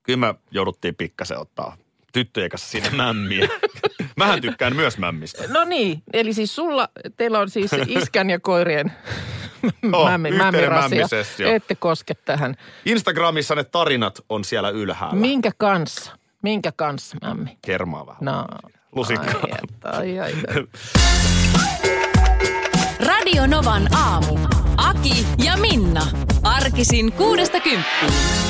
Kyllä 0.03 0.17
me 0.17 0.35
jouduttiin 0.51 0.95
pikkasen 0.95 1.39
ottaa 1.39 1.77
tyttöjen 2.13 2.51
kanssa 2.51 2.69
siinä 2.69 2.91
mämmiä. 2.91 3.49
Mähän 4.17 4.41
tykkään 4.41 4.77
myös 4.77 4.99
mämmistä. 4.99 5.45
No 5.49 5.65
niin, 5.65 6.03
eli 6.13 6.33
siis 6.33 6.55
sulla, 6.55 6.89
teillä 7.17 7.39
on 7.39 7.51
siis 7.51 7.71
iskän 7.99 8.31
ja 8.31 8.41
koirien 8.41 8.93
Oh, 9.93 10.09
mämmi, 10.11 10.31
mämmirasia. 10.31 11.07
Ette 11.55 11.75
koske 11.75 12.15
tähän. 12.15 12.55
Instagramissa 12.85 13.55
ne 13.55 13.65
tarinat 13.65 14.19
on 14.29 14.45
siellä 14.45 14.71
ylhäällä. 14.71 15.17
Minkä 15.21 15.51
kanssa? 15.59 16.13
Minkä 16.43 16.73
kanssa, 16.77 17.17
mämmi? 17.23 17.59
Kermaa 17.67 18.07
vähän. 18.07 18.19
No. 18.25 18.45
Lusikkaa. 18.93 19.41
Ai, 19.43 19.51
että, 19.65 19.91
ai, 19.91 20.19
ai, 20.21 20.33
ai. 20.49 20.67
Radio 23.09 23.47
Novan 23.47 23.95
aamu. 23.95 24.39
Aki 24.77 25.27
ja 25.45 25.57
Minna. 25.57 26.07
Arkisin 26.43 27.13
kuudesta 27.13 27.61
kymppiin. 27.61 28.50